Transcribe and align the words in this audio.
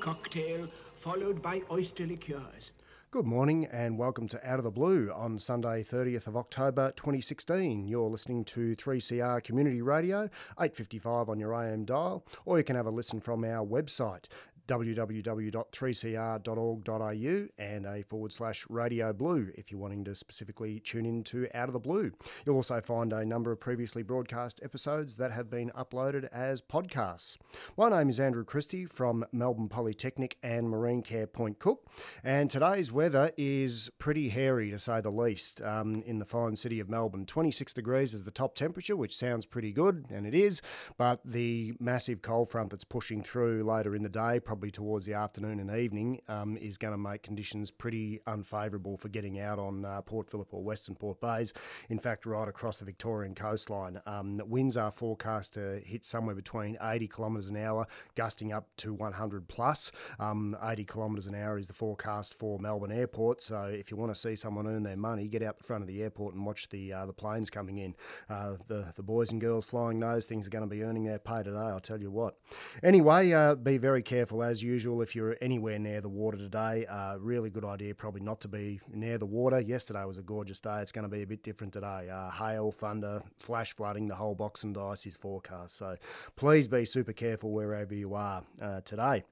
Cocktail 0.00 0.66
followed 1.00 1.40
by 1.40 1.62
oyster 1.70 2.06
liqueurs. 2.06 2.72
Good 3.10 3.24
morning 3.24 3.66
and 3.72 3.96
welcome 3.98 4.28
to 4.28 4.50
Out 4.50 4.58
of 4.58 4.64
the 4.64 4.70
Blue 4.70 5.10
on 5.14 5.38
Sunday, 5.38 5.82
30th 5.82 6.26
of 6.26 6.36
October 6.36 6.92
2016. 6.92 7.86
You're 7.86 8.10
listening 8.10 8.44
to 8.46 8.76
3CR 8.76 9.42
Community 9.42 9.80
Radio, 9.80 10.24
855 10.60 11.30
on 11.30 11.38
your 11.38 11.54
AM 11.54 11.86
dial, 11.86 12.22
or 12.44 12.58
you 12.58 12.64
can 12.64 12.76
have 12.76 12.84
a 12.84 12.90
listen 12.90 13.18
from 13.18 13.44
our 13.44 13.66
website, 13.66 14.24
www.3cr.org.au 14.66 17.48
and 17.58 17.86
a 17.86 18.02
forward 18.02 18.32
slash 18.32 18.66
radio 18.68 19.12
blue 19.12 19.50
if 19.54 19.70
you're 19.70 19.80
wanting 19.80 20.04
to 20.04 20.14
specifically 20.14 20.80
tune 20.80 21.06
in 21.06 21.22
to 21.24 21.48
Out 21.54 21.68
of 21.68 21.72
the 21.72 21.80
Blue. 21.80 22.12
You'll 22.46 22.56
also 22.56 22.80
find 22.80 23.12
a 23.12 23.24
number 23.24 23.52
of 23.52 23.60
previously 23.60 24.02
broadcast 24.02 24.60
episodes 24.62 25.16
that 25.16 25.32
have 25.32 25.50
been 25.50 25.70
uploaded 25.70 26.28
as 26.32 26.62
podcasts. 26.62 27.36
My 27.76 27.88
name 27.88 28.08
is 28.08 28.20
Andrew 28.20 28.44
Christie 28.44 28.86
from 28.86 29.24
Melbourne 29.32 29.68
Polytechnic 29.68 30.36
and 30.42 30.68
Marine 30.68 31.02
Care 31.02 31.26
Point 31.26 31.58
Cook, 31.58 31.86
and 32.22 32.50
today's 32.50 32.92
weather 32.92 33.32
is 33.36 33.90
pretty 33.98 34.28
hairy 34.28 34.70
to 34.70 34.78
say 34.78 35.00
the 35.00 35.10
least 35.10 35.62
um, 35.62 36.02
in 36.06 36.18
the 36.18 36.24
fine 36.24 36.56
city 36.56 36.80
of 36.80 36.88
Melbourne. 36.88 37.26
26 37.26 37.74
degrees 37.74 38.14
is 38.14 38.24
the 38.24 38.30
top 38.30 38.54
temperature, 38.54 38.96
which 38.96 39.16
sounds 39.16 39.46
pretty 39.46 39.72
good, 39.72 40.06
and 40.10 40.26
it 40.26 40.34
is, 40.34 40.62
but 40.96 41.20
the 41.24 41.74
massive 41.80 42.22
cold 42.22 42.48
front 42.48 42.70
that's 42.70 42.84
pushing 42.84 43.22
through 43.22 43.62
later 43.62 43.94
in 43.94 44.02
the 44.02 44.08
day, 44.08 44.40
probably 44.52 44.70
towards 44.70 45.06
the 45.06 45.14
afternoon 45.14 45.60
and 45.60 45.74
evening, 45.74 46.20
um, 46.28 46.58
is 46.58 46.76
going 46.76 46.92
to 46.92 46.98
make 46.98 47.22
conditions 47.22 47.70
pretty 47.70 48.20
unfavourable 48.26 48.98
for 48.98 49.08
getting 49.08 49.40
out 49.40 49.58
on 49.58 49.82
uh, 49.82 50.02
Port 50.02 50.28
Phillip 50.28 50.52
or 50.52 50.62
Western 50.62 50.94
Port 50.94 51.18
Bays. 51.22 51.54
In 51.88 51.98
fact, 51.98 52.26
right 52.26 52.46
across 52.46 52.80
the 52.80 52.84
Victorian 52.84 53.34
coastline. 53.34 53.98
Um, 54.04 54.42
winds 54.44 54.76
are 54.76 54.92
forecast 54.92 55.54
to 55.54 55.80
hit 55.86 56.04
somewhere 56.04 56.34
between 56.34 56.76
80 56.82 57.08
kilometres 57.08 57.48
an 57.48 57.56
hour, 57.56 57.86
gusting 58.14 58.52
up 58.52 58.68
to 58.76 58.92
100 58.92 59.48
plus. 59.48 59.90
Um, 60.20 60.54
80 60.62 60.84
kilometres 60.84 61.26
an 61.26 61.34
hour 61.34 61.56
is 61.56 61.66
the 61.66 61.72
forecast 61.72 62.34
for 62.34 62.58
Melbourne 62.58 62.92
Airport. 62.92 63.40
So 63.40 63.62
if 63.62 63.90
you 63.90 63.96
want 63.96 64.12
to 64.12 64.20
see 64.20 64.36
someone 64.36 64.66
earn 64.66 64.82
their 64.82 64.98
money, 64.98 65.28
get 65.28 65.42
out 65.42 65.56
the 65.56 65.64
front 65.64 65.80
of 65.80 65.88
the 65.88 66.02
airport 66.02 66.34
and 66.34 66.44
watch 66.44 66.68
the 66.68 66.92
uh, 66.92 67.06
the 67.06 67.14
planes 67.14 67.48
coming 67.48 67.78
in. 67.78 67.94
Uh, 68.28 68.56
the 68.68 68.92
the 68.96 69.02
boys 69.02 69.32
and 69.32 69.40
girls 69.40 69.70
flying 69.70 69.98
those 69.98 70.26
things 70.26 70.46
are 70.46 70.50
going 70.50 70.68
to 70.68 70.68
be 70.68 70.82
earning 70.82 71.04
their 71.04 71.18
pay 71.18 71.42
today. 71.42 71.56
I'll 71.56 71.80
tell 71.80 72.02
you 72.02 72.10
what. 72.10 72.36
Anyway, 72.82 73.32
uh, 73.32 73.54
be 73.54 73.78
very 73.78 74.02
careful 74.02 74.41
as 74.42 74.62
usual, 74.62 75.02
if 75.02 75.14
you're 75.14 75.36
anywhere 75.40 75.78
near 75.78 76.00
the 76.00 76.08
water 76.08 76.36
today, 76.36 76.86
uh, 76.86 77.16
really 77.18 77.50
good 77.50 77.64
idea 77.64 77.94
probably 77.94 78.20
not 78.20 78.40
to 78.42 78.48
be 78.48 78.80
near 78.92 79.18
the 79.18 79.26
water. 79.26 79.60
Yesterday 79.60 80.04
was 80.04 80.18
a 80.18 80.22
gorgeous 80.22 80.60
day. 80.60 80.80
It's 80.80 80.92
going 80.92 81.08
to 81.08 81.14
be 81.14 81.22
a 81.22 81.26
bit 81.26 81.42
different 81.42 81.72
today. 81.72 82.08
Uh, 82.10 82.30
hail, 82.30 82.72
thunder, 82.72 83.22
flash 83.38 83.74
flooding, 83.74 84.08
the 84.08 84.14
whole 84.14 84.34
box 84.34 84.64
and 84.64 84.74
dice 84.74 85.06
is 85.06 85.16
forecast. 85.16 85.76
So 85.76 85.96
please 86.36 86.68
be 86.68 86.84
super 86.84 87.12
careful 87.12 87.52
wherever 87.52 87.94
you 87.94 88.14
are 88.14 88.44
uh, 88.60 88.80
today. 88.82 89.24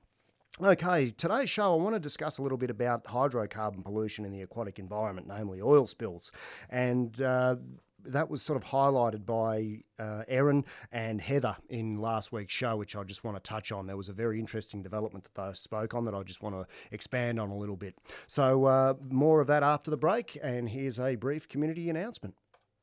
Okay, 0.62 1.10
today's 1.10 1.48
show 1.48 1.72
I 1.72 1.82
want 1.82 1.94
to 1.94 2.00
discuss 2.00 2.37
a 2.37 2.42
little 2.42 2.59
bit 2.59 2.71
about 2.71 3.04
hydrocarbon 3.04 3.82
pollution 3.82 4.27
in 4.27 4.32
the 4.32 4.42
aquatic 4.42 4.78
environment, 4.78 5.27
namely 5.27 5.62
oil 5.62 5.87
spills. 5.87 6.32
And 6.69 7.19
uh, 7.22 7.56
that 8.06 8.30
was 8.30 8.42
sort 8.42 8.56
of 8.56 8.68
highlighted 8.68 9.24
by 9.26 9.82
uh, 9.98 10.22
Erin 10.28 10.64
and 10.92 11.20
Heather 11.20 11.56
in 11.68 11.98
last 11.98 12.32
week's 12.32 12.52
show, 12.52 12.76
which 12.76 12.96
I 12.96 13.04
just 13.04 13.24
want 13.24 13.36
to 13.36 13.42
touch 13.42 13.72
on. 13.72 13.86
There 13.86 13.96
was 13.96 14.08
a 14.08 14.12
very 14.12 14.38
interesting 14.38 14.82
development 14.82 15.24
that 15.24 15.34
they 15.34 15.52
spoke 15.54 15.94
on 15.94 16.04
that 16.04 16.14
I 16.14 16.22
just 16.22 16.42
want 16.42 16.54
to 16.54 16.66
expand 16.91 17.41
on 17.41 17.50
a 17.50 17.56
little 17.56 17.76
bit. 17.76 17.94
So, 18.26 18.64
uh, 18.64 18.94
more 19.08 19.41
of 19.41 19.47
that 19.48 19.62
after 19.62 19.91
the 19.91 19.97
break, 19.97 20.38
and 20.42 20.68
here's 20.68 20.98
a 20.98 21.16
brief 21.16 21.48
community 21.48 21.91
announcement. 21.91 22.34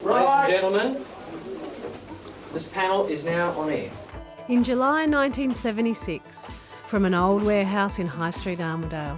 Ladies 0.02 0.30
and 0.30 0.50
gentlemen, 0.50 1.06
this 2.54 2.66
panel 2.66 3.06
is 3.08 3.24
now 3.24 3.52
on 3.52 3.70
air. 3.70 3.92
In 4.48 4.64
July 4.64 5.06
1976, 5.06 6.48
from 6.84 7.04
an 7.04 7.14
old 7.14 7.44
warehouse 7.44 8.00
in 8.00 8.08
High 8.08 8.30
Street, 8.30 8.62
Armadale, 8.62 9.18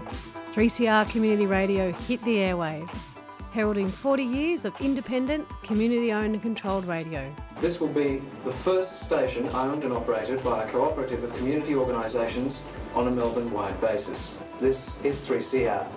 3CR 0.54 1.10
Community 1.12 1.46
Radio 1.46 1.92
hit 1.92 2.22
the 2.24 2.38
airwaves 2.38 3.19
heralding 3.52 3.90
40 3.90 4.24
years 4.24 4.66
of 4.66 4.74
independent, 4.80 5.48
community 5.64 6.12
owned 6.12 6.34
and 6.34 6.42
controlled 6.42 6.86
radio. 6.86 7.34
This 7.60 7.80
will 7.80 7.90
be 7.90 8.22
the 8.44 8.52
first 8.52 9.02
station 9.02 9.50
owned 9.50 9.84
and 9.84 9.94
operated 9.94 10.44
by 10.44 10.64
a 10.64 10.70
cooperative 10.70 11.24
of 11.24 11.36
community 11.36 11.76
organisations 11.76 12.62
on 12.94 13.08
a 13.08 13.12
Melbourne 13.12 13.52
wide 13.52 13.80
basis. 13.82 14.36
This 14.60 15.04
is 15.04 15.22
3CR. 15.22 15.88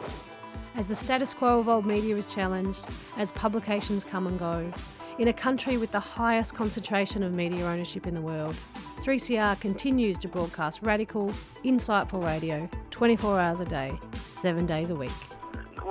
As 0.75 0.87
the 0.89 0.95
status 0.95 1.35
quo 1.35 1.59
of 1.59 1.69
old 1.69 1.85
media 1.85 2.17
is 2.17 2.33
challenged, 2.33 2.87
as 3.19 3.31
publications 3.33 4.05
come 4.05 4.27
and 4.27 4.39
go, 4.39 4.73
in 5.19 5.29
a 5.29 5.33
country 5.33 5.77
with 5.77 5.93
the 5.93 6.01
highest 6.01 6.55
concentration 6.55 7.23
of 7.23 7.35
media 7.35 7.67
ownership 7.67 8.07
in 8.07 8.15
the 8.15 8.23
world, 8.23 8.57
3CR 9.03 9.61
continues 9.61 10.17
to 10.17 10.29
broadcast 10.29 10.81
radical, 10.81 11.31
insightful 11.65 12.25
radio 12.25 12.69
24 12.91 13.41
hours 13.41 13.61
a 13.61 13.65
day, 13.67 13.99
7 14.31 14.65
days 14.65 14.89
a 14.89 14.95
week. 14.95 15.11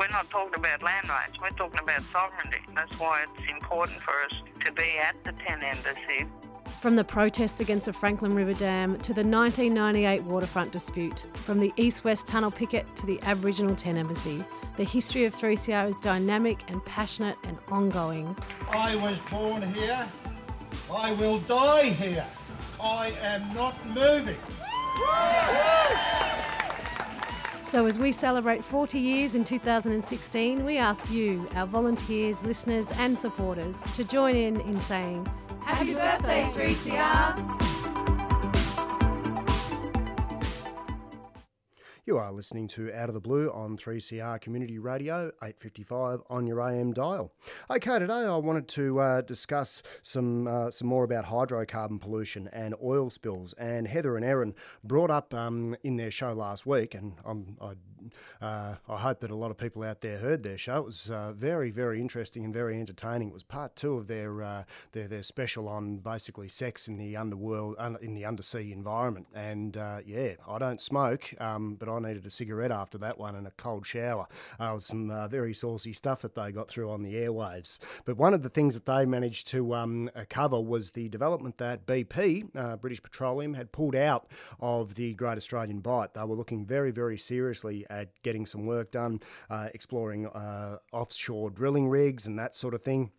We're 0.02 0.08
not 0.08 0.32
talking 0.32 0.56
about 0.56 0.82
land 0.82 1.08
rights, 1.10 1.34
we're 1.40 1.52
talking 1.52 1.80
about 1.80 2.02
sovereignty. 2.02 2.58
That's 2.74 3.00
why 3.00 3.22
it's 3.22 3.52
important 3.52 4.00
for 4.00 4.16
us 4.24 4.32
to 4.66 4.72
be 4.72 4.98
at 4.98 5.16
the 5.24 5.32
Tent 5.34 5.62
Embassy. 5.62 6.26
From 6.80 6.96
the 6.96 7.04
protests 7.04 7.60
against 7.60 7.86
the 7.86 7.94
Franklin 7.94 8.34
River 8.34 8.56
Dam 8.56 8.98
to 9.02 9.14
the 9.14 9.22
1998 9.22 10.24
waterfront 10.24 10.72
dispute, 10.72 11.28
from 11.36 11.60
the 11.60 11.72
East 11.78 12.04
West 12.04 12.26
Tunnel 12.26 12.50
picket 12.50 12.88
to 12.96 13.06
the 13.06 13.20
Aboriginal 13.22 13.76
Tent 13.76 14.00
Embassy, 14.00 14.44
the 14.76 14.84
history 14.84 15.26
of 15.26 15.36
3CR 15.36 15.90
is 15.90 15.96
dynamic 15.98 16.64
and 16.72 16.84
passionate 16.84 17.38
and 17.44 17.60
ongoing. 17.70 18.36
I 18.72 18.96
was 18.96 19.22
born 19.30 19.72
here. 19.72 20.10
I 20.92 21.12
will 21.12 21.38
die 21.42 21.92
here. 21.92 22.26
I 22.82 23.14
am 23.22 23.54
not 23.54 23.76
moving. 23.86 24.40
So, 27.72 27.86
as 27.86 27.98
we 27.98 28.12
celebrate 28.12 28.66
40 28.66 29.00
years 29.00 29.34
in 29.34 29.46
2016, 29.46 30.66
we 30.66 30.78
ask 30.78 31.10
you, 31.10 31.48
our 31.56 31.66
volunteers, 31.66 32.44
listeners, 32.44 32.92
and 33.00 33.18
supporters, 33.18 33.82
to 33.96 34.04
join 34.04 34.36
in 34.36 34.60
in 34.60 34.82
saying, 34.82 35.26
Happy 35.66 35.94
birthday, 35.94 36.50
3CR! 36.52 37.71
You 42.04 42.18
are 42.18 42.32
listening 42.32 42.68
to 42.70 42.92
Out 42.92 43.10
of 43.10 43.14
the 43.14 43.22
Blue 43.22 43.52
on 43.52 43.78
3CR 43.78 44.42
Community 44.42 44.80
Radio, 44.80 45.28
855 45.44 46.22
on 46.32 46.48
your 46.48 46.60
AM 46.60 46.94
dial. 46.94 47.32
Okay, 47.70 48.00
today 48.00 48.26
I 48.26 48.38
wanted 48.38 48.68
to 48.70 49.00
uh, 49.00 49.22
discuss 49.22 49.84
some 50.02 50.48
uh, 50.48 50.72
some 50.72 50.88
more 50.88 51.04
about 51.04 51.26
hydrocarbon 51.26 52.02
pollution 52.02 52.50
and 52.52 52.74
oil 52.84 53.12
spills. 53.12 53.54
And 53.54 53.88
Heather 53.88 54.16
and 54.16 54.26
Erin 54.26 54.56
brought 54.84 55.12
up 55.12 55.32
um, 55.36 55.76
in 55.84 55.98
their 55.98 56.10
show 56.10 56.34
last 56.34 56.66
week, 56.66 56.96
and 56.96 57.18
I'm, 57.24 57.56
I 57.62 57.74
uh, 58.42 58.76
I 58.88 58.98
hope 58.98 59.20
that 59.22 59.32
a 59.32 59.36
lot 59.36 59.52
of 59.52 59.58
people 59.58 59.84
out 59.84 60.02
there 60.02 60.18
heard 60.18 60.44
their 60.44 60.58
show. 60.58 60.78
It 60.78 60.86
was 60.86 61.10
uh, 61.10 61.34
very, 61.34 61.72
very 61.72 62.00
interesting 62.00 62.46
and 62.46 62.54
very 62.54 62.80
entertaining. 62.80 63.30
It 63.30 63.34
was 63.34 63.44
part 63.44 63.76
two 63.76 63.96
of 63.96 64.08
their 64.08 64.42
uh, 64.42 64.64
their, 64.92 65.08
their 65.08 65.24
special 65.24 65.68
on 65.68 65.98
basically 65.98 66.48
sex 66.48 66.88
in 66.88 66.98
the 66.98 67.16
underworld, 67.16 67.76
in 68.02 68.14
the 68.14 68.26
undersea 68.26 68.72
environment. 68.72 69.28
And 69.34 69.78
uh, 69.78 70.00
yeah, 70.06 70.34
I 70.48 70.58
don't 70.60 70.82
smoke, 70.82 71.34
um, 71.40 71.76
but 71.76 71.90
I 71.90 72.00
needed 72.00 72.26
a 72.26 72.30
cigarette 72.30 72.72
after 72.72 72.98
that 73.00 73.18
one 73.18 73.36
and 73.36 73.48
a 73.48 73.52
cold 73.52 73.86
shower. 73.86 74.28
Uh, 74.60 74.72
was 74.74 74.86
some 74.86 75.12
uh, 75.12 75.28
very 75.28 75.54
saucy 75.54 75.94
stuff 75.94 76.22
that 76.22 76.36
they 76.36 76.52
got 76.52 76.68
through 76.68 76.90
on 76.92 77.04
the 77.04 77.16
airwaves. 77.16 77.78
But 78.06 78.18
one 78.18 78.34
of 78.34 78.44
the 78.44 78.50
things 78.50 78.74
that 78.74 78.86
they 78.86 79.06
managed 79.06 79.48
to 79.48 79.74
um, 79.74 80.10
cover 80.30 80.60
was 80.60 80.92
the 80.92 81.10
development 81.10 81.58
that 81.58 81.86
BP, 81.86 82.80
British 82.82 83.02
Petroleum, 83.04 83.54
had 83.54 83.72
pulled 83.72 83.96
out 83.96 84.28
of 84.60 84.96
the 84.96 85.14
Great 85.14 85.38
Australian 85.38 85.80
Bight. 85.80 86.14
They 86.14 86.22
were 86.24 86.36
looking 86.36 86.66
very, 86.66 86.92
very 86.92 87.18
seriously 87.18 87.86
at 87.92 88.10
getting 88.24 88.46
some 88.46 88.66
work 88.66 88.92
done, 88.92 89.20
uh, 89.50 89.70
exploring 89.74 90.28
uh, 90.28 90.78
offshore 90.92 91.50
drilling 91.50 91.88
rigs 91.90 92.26
and 92.28 92.40
that 92.40 92.56
sort 92.56 92.74
of 92.74 92.82
thing. 92.82 93.12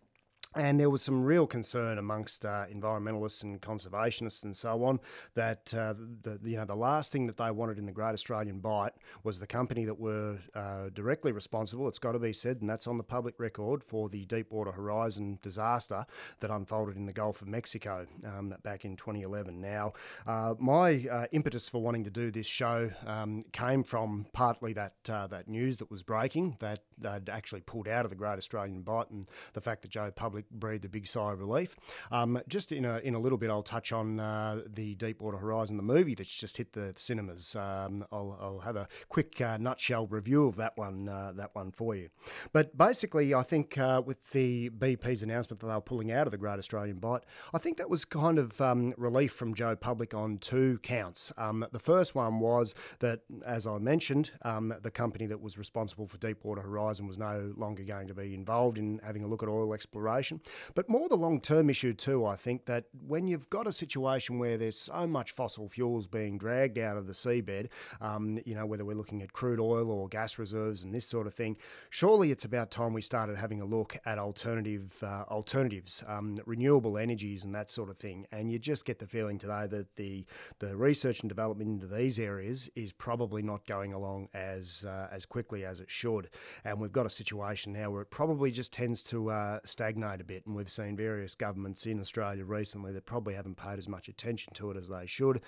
And 0.55 0.79
there 0.79 0.89
was 0.89 1.01
some 1.01 1.23
real 1.23 1.47
concern 1.47 1.97
amongst 1.97 2.45
uh, 2.45 2.65
environmentalists 2.71 3.43
and 3.43 3.59
conservationists 3.61 4.43
and 4.43 4.55
so 4.55 4.83
on 4.83 4.99
that 5.33 5.73
uh, 5.73 5.93
the 6.21 6.39
you 6.43 6.57
know 6.57 6.65
the 6.65 6.75
last 6.75 7.11
thing 7.11 7.27
that 7.27 7.37
they 7.37 7.49
wanted 7.51 7.77
in 7.77 7.85
the 7.85 7.91
Great 7.91 8.13
Australian 8.13 8.59
Bight 8.59 8.93
was 9.23 9.39
the 9.39 9.47
company 9.47 9.85
that 9.85 9.99
were 9.99 10.37
uh, 10.53 10.89
directly 10.93 11.31
responsible. 11.31 11.87
It's 11.87 11.99
got 11.99 12.11
to 12.11 12.19
be 12.19 12.33
said, 12.33 12.61
and 12.61 12.69
that's 12.69 12.87
on 12.87 12.97
the 12.97 13.03
public 13.03 13.39
record 13.39 13.83
for 13.83 14.09
the 14.09 14.25
Deepwater 14.25 14.71
Horizon 14.71 15.39
disaster 15.41 16.05
that 16.39 16.51
unfolded 16.51 16.95
in 16.95 17.05
the 17.05 17.13
Gulf 17.13 17.41
of 17.41 17.47
Mexico 17.47 18.05
um, 18.25 18.53
back 18.63 18.85
in 18.85 18.95
2011. 18.95 19.59
Now, 19.59 19.93
uh, 20.27 20.55
my 20.59 21.05
uh, 21.11 21.25
impetus 21.31 21.67
for 21.69 21.81
wanting 21.81 22.03
to 22.03 22.11
do 22.11 22.31
this 22.31 22.47
show 22.47 22.91
um, 23.05 23.41
came 23.51 23.83
from 23.83 24.27
partly 24.33 24.73
that 24.73 24.93
uh, 25.09 25.27
that 25.27 25.47
news 25.47 25.77
that 25.77 25.89
was 25.89 26.03
breaking 26.03 26.57
that 26.59 26.79
they'd 26.97 27.29
actually 27.29 27.61
pulled 27.61 27.87
out 27.87 28.05
of 28.05 28.09
the 28.09 28.15
Great 28.15 28.37
Australian 28.37 28.81
Bight 28.81 29.09
and 29.09 29.27
the 29.53 29.61
fact 29.61 29.81
that 29.83 29.91
Joe 29.91 30.11
Public 30.11 30.49
breathed 30.49 30.85
a 30.85 30.89
big 30.89 31.07
sigh 31.07 31.33
of 31.33 31.39
relief. 31.39 31.75
Um, 32.11 32.41
just 32.47 32.71
in 32.71 32.85
a, 32.85 32.99
in 32.99 33.15
a 33.15 33.19
little 33.19 33.37
bit, 33.37 33.49
I'll 33.49 33.63
touch 33.63 33.91
on 33.91 34.19
uh, 34.19 34.61
the 34.65 34.95
Deepwater 34.95 35.37
Horizon, 35.37 35.77
the 35.77 35.83
movie 35.83 36.15
that's 36.15 36.39
just 36.39 36.57
hit 36.57 36.73
the 36.73 36.93
cinemas. 36.97 37.55
Um, 37.55 38.05
I'll, 38.11 38.37
I'll, 38.41 38.59
have 38.63 38.75
a 38.75 38.87
quick 39.09 39.41
uh, 39.41 39.57
nutshell 39.57 40.07
review 40.07 40.47
of 40.47 40.55
that 40.55 40.77
one, 40.77 41.09
uh, 41.09 41.33
that 41.35 41.53
one 41.53 41.71
for 41.71 41.95
you. 41.95 42.09
But 42.53 42.77
basically, 42.77 43.33
I 43.33 43.41
think 43.41 43.77
uh, 43.77 44.01
with 44.05 44.31
the 44.31 44.69
BP's 44.69 45.21
announcement 45.21 45.59
that 45.59 45.67
they 45.67 45.73
were 45.73 45.81
pulling 45.81 46.11
out 46.11 46.27
of 46.27 46.31
the 46.31 46.37
Great 46.37 46.59
Australian 46.59 46.99
Bight, 46.99 47.23
I 47.53 47.57
think 47.57 47.77
that 47.77 47.89
was 47.89 48.05
kind 48.05 48.37
of 48.37 48.61
um, 48.61 48.93
relief 48.97 49.33
from 49.33 49.53
Joe 49.53 49.75
Public 49.75 50.13
on 50.13 50.37
two 50.37 50.79
counts. 50.83 51.31
Um, 51.37 51.65
the 51.71 51.79
first 51.79 52.15
one 52.15 52.39
was 52.39 52.75
that, 52.99 53.21
as 53.45 53.67
I 53.67 53.77
mentioned, 53.79 54.31
um, 54.43 54.73
the 54.81 54.91
company 54.91 55.25
that 55.25 55.41
was 55.41 55.57
responsible 55.57 56.07
for 56.07 56.17
Deepwater 56.17 56.61
Horizon 56.61 56.83
was 57.01 57.17
no 57.17 57.53
longer 57.55 57.83
going 57.83 58.07
to 58.07 58.13
be 58.13 58.33
involved 58.33 58.77
in 58.77 58.99
having 59.03 59.23
a 59.23 59.27
look 59.27 59.43
at 59.43 59.49
oil 59.49 59.73
exploration. 59.73 60.39
But 60.75 60.89
more 60.89 61.09
the 61.09 61.17
long 61.17 61.41
term 61.41 61.69
issue, 61.69 61.93
too, 61.93 62.25
I 62.25 62.35
think 62.35 62.65
that 62.65 62.85
when 63.05 63.27
you've 63.27 63.49
got 63.49 63.67
a 63.67 63.71
situation 63.71 64.39
where 64.39 64.57
there's 64.57 64.77
so 64.77 65.07
much 65.07 65.31
fossil 65.31 65.69
fuels 65.69 66.07
being 66.07 66.37
dragged 66.37 66.77
out 66.77 66.97
of 66.97 67.07
the 67.07 67.13
seabed, 67.13 67.69
um, 68.01 68.37
you 68.45 68.55
know, 68.55 68.65
whether 68.65 68.85
we're 68.85 68.95
looking 68.95 69.21
at 69.21 69.33
crude 69.33 69.59
oil 69.59 69.91
or 69.91 70.07
gas 70.07 70.37
reserves 70.37 70.83
and 70.83 70.93
this 70.93 71.05
sort 71.05 71.27
of 71.27 71.33
thing, 71.33 71.57
surely 71.89 72.31
it's 72.31 72.45
about 72.45 72.71
time 72.71 72.93
we 72.93 73.01
started 73.01 73.37
having 73.37 73.61
a 73.61 73.65
look 73.65 73.97
at 74.05 74.17
alternative 74.17 75.03
uh, 75.03 75.23
alternatives, 75.29 76.03
um, 76.07 76.37
renewable 76.45 76.97
energies 76.97 77.43
and 77.43 77.53
that 77.55 77.69
sort 77.69 77.89
of 77.89 77.97
thing. 77.97 78.25
And 78.31 78.51
you 78.51 78.59
just 78.59 78.85
get 78.85 78.99
the 78.99 79.07
feeling 79.07 79.37
today 79.37 79.67
that 79.67 79.95
the 79.95 80.25
the 80.59 80.75
research 80.75 81.21
and 81.21 81.29
development 81.29 81.69
into 81.69 81.87
these 81.87 82.19
areas 82.19 82.69
is 82.75 82.93
probably 82.93 83.41
not 83.41 83.65
going 83.65 83.93
along 83.93 84.29
as 84.33 84.85
uh, 84.87 85.07
as 85.11 85.25
quickly 85.25 85.65
as 85.65 85.79
it 85.79 85.89
should. 85.89 86.29
And 86.63 86.72
we've 86.79 86.91
got 86.91 87.05
a 87.05 87.09
situation 87.09 87.73
now 87.73 87.91
where 87.91 88.01
it 88.01 88.09
probably 88.09 88.51
just 88.51 88.73
tends 88.73 89.03
to 89.05 89.29
uh, 89.29 89.59
stagnate 89.65 90.21
a 90.21 90.23
bit, 90.23 90.45
and 90.45 90.55
we've 90.55 90.69
seen 90.69 90.95
various 90.95 91.35
governments 91.35 91.85
in 91.85 91.99
Australia 91.99 92.45
recently 92.45 92.91
that 92.93 93.05
probably 93.05 93.33
haven't 93.33 93.57
paid 93.57 93.77
as 93.77 93.87
much 93.87 94.07
attention 94.07 94.53
to 94.53 94.71
it 94.71 94.77
as 94.77 94.89
they 94.89 95.05
should. 95.05 95.41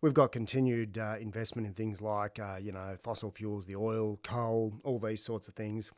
We've 0.00 0.14
got 0.14 0.32
continued 0.32 0.98
uh, 0.98 1.16
investment 1.20 1.66
in 1.66 1.74
things 1.74 2.00
like, 2.00 2.38
uh, 2.38 2.58
you 2.60 2.72
know, 2.72 2.96
fossil 3.02 3.30
fuels, 3.30 3.66
the 3.66 3.76
oil, 3.76 4.18
coal, 4.22 4.74
all 4.84 4.98
these 4.98 5.24
sorts 5.24 5.48
of 5.48 5.54
things 5.54 5.90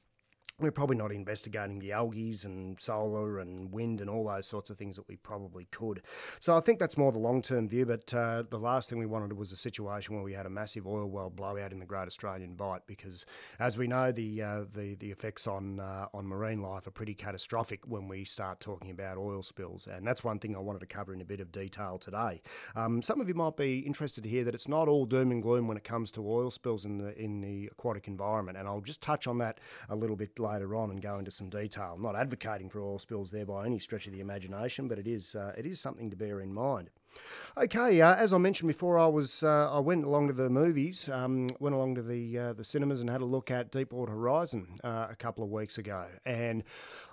we're 0.62 0.70
probably 0.70 0.96
not 0.96 1.12
investigating 1.12 1.78
the 1.78 1.92
algae 1.92 2.22
and 2.44 2.78
solar 2.78 3.38
and 3.38 3.72
wind 3.72 4.00
and 4.00 4.08
all 4.08 4.28
those 4.28 4.46
sorts 4.46 4.70
of 4.70 4.76
things 4.76 4.96
that 4.96 5.08
we 5.08 5.16
probably 5.16 5.66
could. 5.70 6.02
So 6.38 6.56
I 6.56 6.60
think 6.60 6.78
that's 6.78 6.96
more 6.96 7.12
the 7.12 7.18
long 7.18 7.42
term 7.42 7.68
view. 7.68 7.84
But 7.84 8.14
uh, 8.14 8.44
the 8.48 8.58
last 8.58 8.88
thing 8.88 8.98
we 8.98 9.06
wanted 9.06 9.32
was 9.32 9.52
a 9.52 9.56
situation 9.56 10.14
where 10.14 10.24
we 10.24 10.32
had 10.32 10.46
a 10.46 10.50
massive 10.50 10.86
oil 10.86 11.10
well 11.10 11.30
blowout 11.30 11.72
in 11.72 11.78
the 11.78 11.86
Great 11.86 12.06
Australian 12.06 12.54
Bight, 12.54 12.82
because 12.86 13.26
as 13.58 13.76
we 13.76 13.86
know, 13.86 14.12
the 14.12 14.42
uh, 14.42 14.64
the 14.72 14.94
the 14.94 15.10
effects 15.10 15.46
on 15.46 15.80
uh, 15.80 16.06
on 16.14 16.26
marine 16.26 16.62
life 16.62 16.86
are 16.86 16.92
pretty 16.92 17.14
catastrophic 17.14 17.80
when 17.86 18.08
we 18.08 18.24
start 18.24 18.60
talking 18.60 18.90
about 18.90 19.18
oil 19.18 19.42
spills, 19.42 19.86
and 19.86 20.06
that's 20.06 20.22
one 20.22 20.38
thing 20.38 20.54
I 20.54 20.60
wanted 20.60 20.80
to 20.80 20.86
cover 20.86 21.12
in 21.12 21.20
a 21.20 21.24
bit 21.24 21.40
of 21.40 21.50
detail 21.50 21.98
today. 21.98 22.40
Um, 22.76 23.02
some 23.02 23.20
of 23.20 23.28
you 23.28 23.34
might 23.34 23.56
be 23.56 23.80
interested 23.80 24.22
to 24.24 24.30
hear 24.30 24.44
that 24.44 24.54
it's 24.54 24.68
not 24.68 24.88
all 24.88 25.06
doom 25.06 25.32
and 25.32 25.42
gloom 25.42 25.66
when 25.66 25.76
it 25.76 25.84
comes 25.84 26.12
to 26.12 26.26
oil 26.26 26.50
spills 26.50 26.84
in 26.84 26.98
the 26.98 27.18
in 27.18 27.40
the 27.40 27.68
aquatic 27.72 28.06
environment, 28.06 28.56
and 28.58 28.68
I'll 28.68 28.80
just 28.80 29.02
touch 29.02 29.26
on 29.26 29.38
that 29.38 29.58
a 29.88 29.96
little 29.96 30.16
bit 30.16 30.38
later 30.38 30.51
later 30.52 30.74
on 30.74 30.90
and 30.90 31.00
go 31.00 31.18
into 31.18 31.30
some 31.30 31.48
detail. 31.48 31.94
I'm 31.96 32.02
not 32.02 32.16
advocating 32.16 32.68
for 32.68 32.80
oil 32.80 32.98
spills 32.98 33.30
there 33.30 33.46
by 33.46 33.66
any 33.66 33.78
stretch 33.78 34.06
of 34.06 34.12
the 34.12 34.20
imagination, 34.20 34.88
but 34.88 34.98
it 34.98 35.06
is 35.06 35.34
uh, 35.34 35.52
it 35.56 35.66
is 35.66 35.80
something 35.80 36.10
to 36.10 36.16
bear 36.16 36.40
in 36.40 36.52
mind. 36.52 36.90
Okay, 37.54 38.00
uh, 38.00 38.14
as 38.14 38.32
I 38.32 38.38
mentioned 38.38 38.68
before, 38.68 38.98
I 38.98 39.06
was 39.06 39.42
uh, 39.42 39.70
I 39.70 39.78
went 39.78 40.04
along 40.04 40.28
to 40.28 40.32
the 40.32 40.48
movies, 40.48 41.10
um, 41.10 41.50
went 41.60 41.74
along 41.74 41.96
to 41.96 42.02
the 42.02 42.38
uh, 42.38 42.52
the 42.54 42.64
cinemas 42.64 43.02
and 43.02 43.10
had 43.10 43.20
a 43.20 43.26
look 43.26 43.50
at 43.50 43.70
Deepwater 43.70 44.12
Horizon 44.12 44.78
uh, 44.82 45.08
a 45.10 45.16
couple 45.16 45.44
of 45.44 45.50
weeks 45.50 45.76
ago, 45.76 46.06
and 46.24 46.64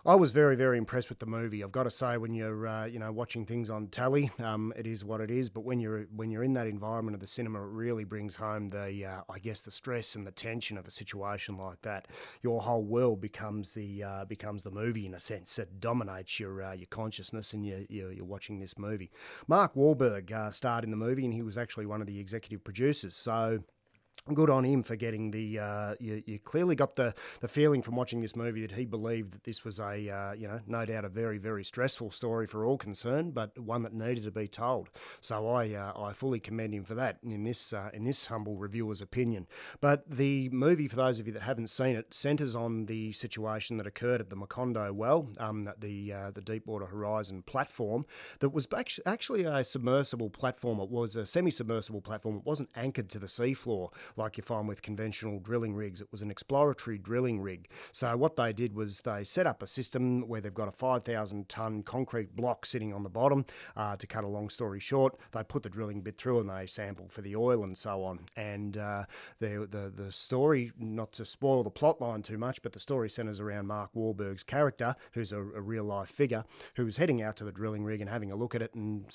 I 0.05 0.15
was 0.15 0.31
very 0.31 0.55
very 0.55 0.77
impressed 0.77 1.09
with 1.09 1.19
the 1.19 1.25
movie. 1.25 1.61
I've 1.61 1.73
got 1.73 1.83
to 1.83 1.91
say, 1.91 2.15
when 2.15 2.33
you're 2.33 2.65
uh, 2.65 2.85
you 2.85 2.99
know 2.99 3.11
watching 3.11 3.45
things 3.45 3.69
on 3.69 3.87
telly, 3.87 4.31
um, 4.39 4.71
it 4.77 4.87
is 4.87 5.03
what 5.03 5.19
it 5.19 5.29
is. 5.29 5.49
But 5.49 5.65
when 5.65 5.81
you're 5.81 6.03
when 6.15 6.31
you're 6.31 6.45
in 6.45 6.53
that 6.53 6.67
environment 6.67 7.15
of 7.15 7.19
the 7.19 7.27
cinema, 7.27 7.61
it 7.61 7.71
really 7.73 8.05
brings 8.05 8.37
home 8.37 8.69
the 8.69 9.05
uh, 9.05 9.21
I 9.29 9.39
guess 9.39 9.61
the 9.61 9.71
stress 9.71 10.15
and 10.15 10.25
the 10.25 10.31
tension 10.31 10.77
of 10.77 10.87
a 10.87 10.91
situation 10.91 11.57
like 11.57 11.81
that. 11.81 12.07
Your 12.43 12.61
whole 12.61 12.85
world 12.85 13.19
becomes 13.19 13.73
the 13.73 14.05
becomes 14.29 14.63
the 14.63 14.71
movie 14.71 15.05
in 15.05 15.13
a 15.13 15.19
sense. 15.19 15.59
It 15.59 15.81
dominates 15.81 16.39
your 16.39 16.61
your 16.75 16.87
consciousness, 16.89 17.51
and 17.51 17.65
you, 17.65 17.85
you're, 17.89 18.13
you're 18.13 18.25
watching 18.25 18.61
this 18.61 18.77
movie. 18.77 19.11
Mark 19.49 19.75
uh, 20.31 20.49
starred 20.49 20.83
in 20.83 20.91
the 20.91 20.97
movie, 20.97 21.25
and 21.25 21.33
he 21.33 21.41
was 21.41 21.57
actually 21.57 21.85
one 21.85 22.01
of 22.01 22.07
the 22.07 22.19
executive 22.19 22.63
producers. 22.63 23.15
So 23.15 23.59
good 24.33 24.49
on 24.49 24.63
him 24.63 24.83
for 24.83 24.95
getting 24.95 25.31
the. 25.31 25.59
Uh, 25.59 25.95
you, 25.99 26.23
you 26.25 26.39
clearly 26.39 26.75
got 26.75 26.95
the, 26.95 27.13
the 27.41 27.47
feeling 27.47 27.81
from 27.81 27.95
watching 27.95 28.21
this 28.21 28.35
movie 28.35 28.61
that 28.61 28.71
he 28.71 28.85
believed 28.85 29.33
that 29.33 29.43
this 29.43 29.63
was 29.63 29.79
a, 29.79 30.09
uh, 30.09 30.33
you 30.33 30.47
know, 30.47 30.59
no 30.67 30.85
doubt 30.85 31.05
a 31.05 31.09
very 31.09 31.37
very 31.37 31.63
stressful 31.63 32.11
story 32.11 32.47
for 32.47 32.65
all 32.65 32.77
concerned, 32.77 33.33
but 33.33 33.57
one 33.57 33.83
that 33.83 33.93
needed 33.93 34.23
to 34.23 34.31
be 34.31 34.47
told. 34.47 34.89
So 35.21 35.47
I 35.47 35.73
uh, 35.73 35.93
I 35.99 36.13
fully 36.13 36.39
commend 36.39 36.73
him 36.73 36.83
for 36.83 36.95
that 36.95 37.17
in 37.23 37.43
this 37.43 37.73
uh, 37.73 37.89
in 37.93 38.05
this 38.05 38.27
humble 38.27 38.57
reviewer's 38.57 39.01
opinion. 39.01 39.47
But 39.81 40.09
the 40.09 40.49
movie, 40.49 40.87
for 40.87 40.95
those 40.95 41.19
of 41.19 41.27
you 41.27 41.33
that 41.33 41.43
haven't 41.43 41.67
seen 41.67 41.95
it, 41.95 42.13
centres 42.13 42.55
on 42.55 42.85
the 42.85 43.11
situation 43.11 43.77
that 43.77 43.87
occurred 43.87 44.21
at 44.21 44.29
the 44.29 44.35
Macondo 44.35 44.91
well, 44.91 45.29
um, 45.37 45.69
the 45.77 46.13
uh, 46.13 46.31
the 46.31 46.41
Deepwater 46.41 46.85
Horizon 46.85 47.43
platform 47.43 48.05
that 48.39 48.49
was 48.49 48.67
actually 49.05 49.43
a 49.43 49.63
submersible 49.63 50.29
platform. 50.29 50.79
It 50.79 50.89
was 50.89 51.15
a 51.15 51.25
semi-submersible 51.25 52.01
platform. 52.01 52.37
It 52.37 52.45
wasn't 52.45 52.69
anchored 52.75 53.09
to 53.09 53.19
the 53.19 53.27
seafloor 53.27 53.91
like 54.19 54.37
you 54.37 54.43
find 54.43 54.67
with 54.67 54.81
conventional 54.81 55.39
drilling 55.39 55.73
rigs. 55.73 56.01
It 56.01 56.09
was 56.11 56.21
an 56.21 56.31
exploratory 56.31 56.97
drilling 56.97 57.41
rig. 57.41 57.69
So 57.91 58.15
what 58.17 58.35
they 58.35 58.53
did 58.53 58.75
was 58.75 59.01
they 59.01 59.23
set 59.23 59.47
up 59.47 59.63
a 59.63 59.67
system 59.67 60.27
where 60.27 60.41
they've 60.41 60.53
got 60.53 60.67
a 60.67 60.71
5,000 60.71 61.49
ton 61.49 61.83
concrete 61.83 62.35
block 62.35 62.65
sitting 62.65 62.93
on 62.93 63.03
the 63.03 63.09
bottom. 63.09 63.45
Uh, 63.75 63.95
to 63.95 64.07
cut 64.07 64.23
a 64.23 64.27
long 64.27 64.49
story 64.49 64.79
short, 64.79 65.17
they 65.31 65.43
put 65.43 65.63
the 65.63 65.69
drilling 65.69 66.01
bit 66.01 66.17
through 66.17 66.39
and 66.39 66.49
they 66.49 66.67
sample 66.67 67.07
for 67.09 67.21
the 67.21 67.35
oil 67.35 67.63
and 67.63 67.77
so 67.77 68.03
on. 68.03 68.19
And 68.35 68.77
uh, 68.77 69.05
the, 69.39 69.67
the 69.69 69.91
the 69.95 70.11
story, 70.11 70.71
not 70.77 71.11
to 71.13 71.25
spoil 71.25 71.63
the 71.63 71.69
plot 71.69 72.01
line 72.01 72.21
too 72.21 72.37
much, 72.37 72.61
but 72.61 72.73
the 72.73 72.79
story 72.79 73.09
centres 73.09 73.39
around 73.39 73.67
Mark 73.67 73.91
Wahlberg's 73.93 74.43
character, 74.43 74.95
who's 75.13 75.31
a, 75.31 75.39
a, 75.39 75.61
real 75.61 75.83
life 75.83 76.09
figure, 76.09 76.43
who 76.75 76.85
was 76.85 76.97
heading 76.97 77.21
out 77.21 77.35
to 77.37 77.43
the 77.43 77.51
drilling 77.51 77.83
rig 77.83 78.01
and 78.01 78.09
having 78.09 78.31
a 78.31 78.35
look 78.35 78.55
at 78.55 78.61
it 78.61 78.73
and 78.73 79.05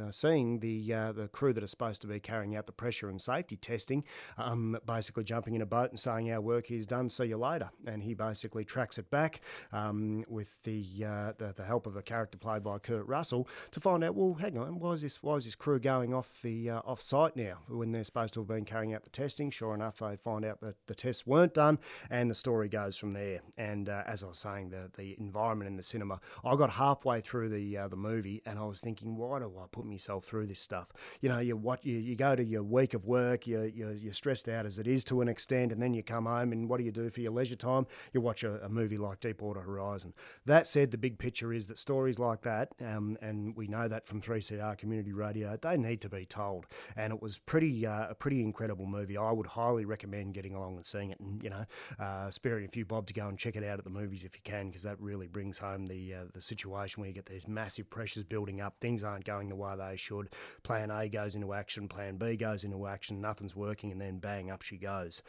uh, 0.00 0.10
seeing 0.10 0.60
the 0.60 0.92
uh, 0.92 1.12
the 1.12 1.28
crew 1.28 1.52
that 1.52 1.64
are 1.64 1.68
supposed 1.68 2.00
to 2.02 2.06
be 2.06 2.20
carrying 2.20 2.56
out 2.56 2.66
the 2.66 2.72
pressure 2.72 3.08
and 3.08 3.20
safety 3.20 3.56
testing. 3.56 4.04
Um, 4.44 4.78
basically 4.86 5.24
jumping 5.24 5.54
in 5.54 5.62
a 5.62 5.66
boat 5.66 5.90
and 5.90 5.98
saying 5.98 6.30
our 6.32 6.40
work 6.40 6.70
is 6.70 6.86
done, 6.86 7.08
see 7.08 7.26
you 7.26 7.36
later. 7.36 7.70
And 7.86 8.02
he 8.02 8.14
basically 8.14 8.64
tracks 8.64 8.98
it 8.98 9.10
back 9.10 9.40
um, 9.72 10.24
with 10.28 10.62
the, 10.62 10.84
uh, 11.06 11.32
the, 11.38 11.52
the 11.54 11.64
help 11.64 11.86
of 11.86 11.96
a 11.96 12.02
character 12.02 12.38
played 12.38 12.62
by 12.62 12.78
Kurt 12.78 13.06
Russell 13.06 13.48
to 13.70 13.80
find 13.80 14.02
out. 14.04 14.14
Well, 14.14 14.34
hang 14.34 14.58
on, 14.58 14.78
why 14.78 14.92
is 14.92 15.02
this 15.02 15.22
why 15.22 15.36
is 15.36 15.44
this 15.44 15.54
crew 15.54 15.78
going 15.78 16.12
off 16.12 16.42
the 16.42 16.70
uh, 16.70 16.80
off 16.84 17.00
site 17.00 17.36
now 17.36 17.58
when 17.68 17.92
they're 17.92 18.04
supposed 18.04 18.34
to 18.34 18.40
have 18.40 18.48
been 18.48 18.64
carrying 18.64 18.94
out 18.94 19.04
the 19.04 19.10
testing? 19.10 19.50
Sure 19.50 19.74
enough, 19.74 19.98
they 19.98 20.16
find 20.16 20.44
out 20.44 20.60
that 20.60 20.76
the 20.86 20.94
tests 20.94 21.26
weren't 21.26 21.54
done, 21.54 21.78
and 22.10 22.30
the 22.30 22.34
story 22.34 22.68
goes 22.68 22.98
from 22.98 23.12
there. 23.12 23.40
And 23.56 23.88
uh, 23.88 24.02
as 24.06 24.24
I 24.24 24.28
was 24.28 24.38
saying, 24.38 24.70
the 24.70 24.90
the 24.96 25.16
environment 25.18 25.68
in 25.68 25.76
the 25.76 25.82
cinema, 25.82 26.20
I 26.44 26.56
got 26.56 26.70
halfway 26.70 27.20
through 27.20 27.50
the 27.50 27.76
uh, 27.76 27.88
the 27.88 27.96
movie 27.96 28.42
and 28.46 28.58
I 28.58 28.64
was 28.64 28.80
thinking, 28.80 29.16
why 29.16 29.38
do 29.38 29.52
I 29.58 29.66
put 29.70 29.84
myself 29.84 30.24
through 30.24 30.46
this 30.46 30.60
stuff? 30.60 30.88
You 31.20 31.28
know, 31.28 31.38
you 31.38 31.56
what 31.56 31.84
you, 31.84 31.98
you 31.98 32.16
go 32.16 32.34
to 32.34 32.44
your 32.44 32.62
week 32.62 32.94
of 32.94 33.04
work, 33.04 33.46
you 33.46 33.62
you 33.62 33.90
you're 33.90 34.12
stressed 34.12 34.31
stressed 34.34 34.48
out 34.48 34.64
as 34.64 34.78
it 34.78 34.86
is 34.86 35.04
to 35.04 35.20
an 35.20 35.28
extent, 35.28 35.72
and 35.72 35.82
then 35.82 35.92
you 35.92 36.02
come 36.02 36.24
home 36.24 36.52
and 36.52 36.68
what 36.68 36.78
do 36.78 36.84
you 36.84 36.90
do 36.90 37.10
for 37.10 37.20
your 37.20 37.32
leisure 37.32 37.56
time? 37.56 37.86
You 38.14 38.22
watch 38.22 38.42
a, 38.44 38.64
a 38.64 38.68
movie 38.68 38.96
like 38.96 39.20
Deepwater 39.20 39.60
Horizon. 39.60 40.14
That 40.46 40.66
said, 40.66 40.90
the 40.90 40.96
big 40.96 41.18
picture 41.18 41.52
is 41.52 41.66
that 41.66 41.78
stories 41.78 42.18
like 42.18 42.40
that, 42.42 42.70
um, 42.80 43.18
and 43.20 43.54
we 43.54 43.66
know 43.66 43.88
that 43.88 44.06
from 44.06 44.22
3CR 44.22 44.78
Community 44.78 45.12
Radio, 45.12 45.58
they 45.60 45.76
need 45.76 46.00
to 46.00 46.08
be 46.08 46.24
told. 46.24 46.66
And 46.96 47.12
it 47.12 47.20
was 47.20 47.38
pretty 47.38 47.86
uh, 47.86 48.08
a 48.08 48.14
pretty 48.14 48.40
incredible 48.40 48.86
movie. 48.86 49.18
I 49.18 49.32
would 49.32 49.48
highly 49.48 49.84
recommend 49.84 50.32
getting 50.32 50.54
along 50.54 50.76
and 50.76 50.86
seeing 50.86 51.10
it, 51.10 51.20
and 51.20 51.42
you 51.42 51.50
know, 51.50 51.66
uh, 52.00 52.30
sparing 52.30 52.64
a 52.64 52.68
few 52.68 52.86
bob 52.86 53.06
to 53.08 53.14
go 53.14 53.28
and 53.28 53.38
check 53.38 53.56
it 53.56 53.64
out 53.64 53.78
at 53.78 53.84
the 53.84 53.90
movies 53.90 54.24
if 54.24 54.34
you 54.34 54.40
can, 54.44 54.68
because 54.68 54.84
that 54.84 54.98
really 54.98 55.26
brings 55.26 55.58
home 55.58 55.86
the 55.86 56.14
uh, 56.14 56.24
the 56.32 56.40
situation 56.40 57.02
where 57.02 57.08
you 57.08 57.14
get 57.14 57.26
these 57.26 57.46
massive 57.46 57.90
pressures 57.90 58.24
building 58.24 58.62
up. 58.62 58.76
Things 58.80 59.04
aren't 59.04 59.26
going 59.26 59.48
the 59.48 59.56
way 59.56 59.74
they 59.76 59.96
should. 59.96 60.30
Plan 60.62 60.90
A 60.90 61.08
goes 61.10 61.34
into 61.34 61.52
action, 61.52 61.86
Plan 61.86 62.16
B 62.16 62.36
goes 62.36 62.64
into 62.64 62.86
action, 62.86 63.20
nothing's 63.20 63.54
working, 63.54 63.92
and 63.92 64.00
then 64.00 64.21
bang 64.22 64.50
up 64.50 64.62
she 64.62 64.78
goes. 64.78 65.20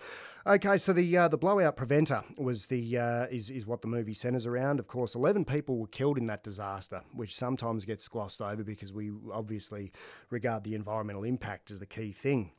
Okay, 0.48 0.78
so 0.78 0.94
the 0.94 1.18
uh, 1.18 1.28
the 1.28 1.38
blowout 1.38 1.76
preventer 1.76 2.24
was 2.38 2.68
the 2.68 2.98
uh, 2.98 3.26
is 3.26 3.50
is 3.50 3.66
what 3.66 3.82
the 3.82 3.88
movie 3.88 4.14
centers 4.14 4.46
around. 4.46 4.80
Of 4.80 4.88
course, 4.88 5.16
eleven 5.16 5.44
people 5.44 5.78
were 5.78 5.88
killed 5.88 6.18
in 6.18 6.28
that 6.28 6.44
disaster, 6.44 7.02
which 7.12 7.36
sometimes 7.36 7.84
gets 7.84 8.08
glossed 8.08 8.42
over 8.42 8.64
because 8.64 8.94
we 8.94 9.12
obviously 9.34 9.92
regard 10.30 10.64
the 10.64 10.76
environmental 10.76 11.24
impact 11.24 11.72
as 11.72 11.80
the 11.80 11.86
key 11.86 12.12
thing 12.12 12.52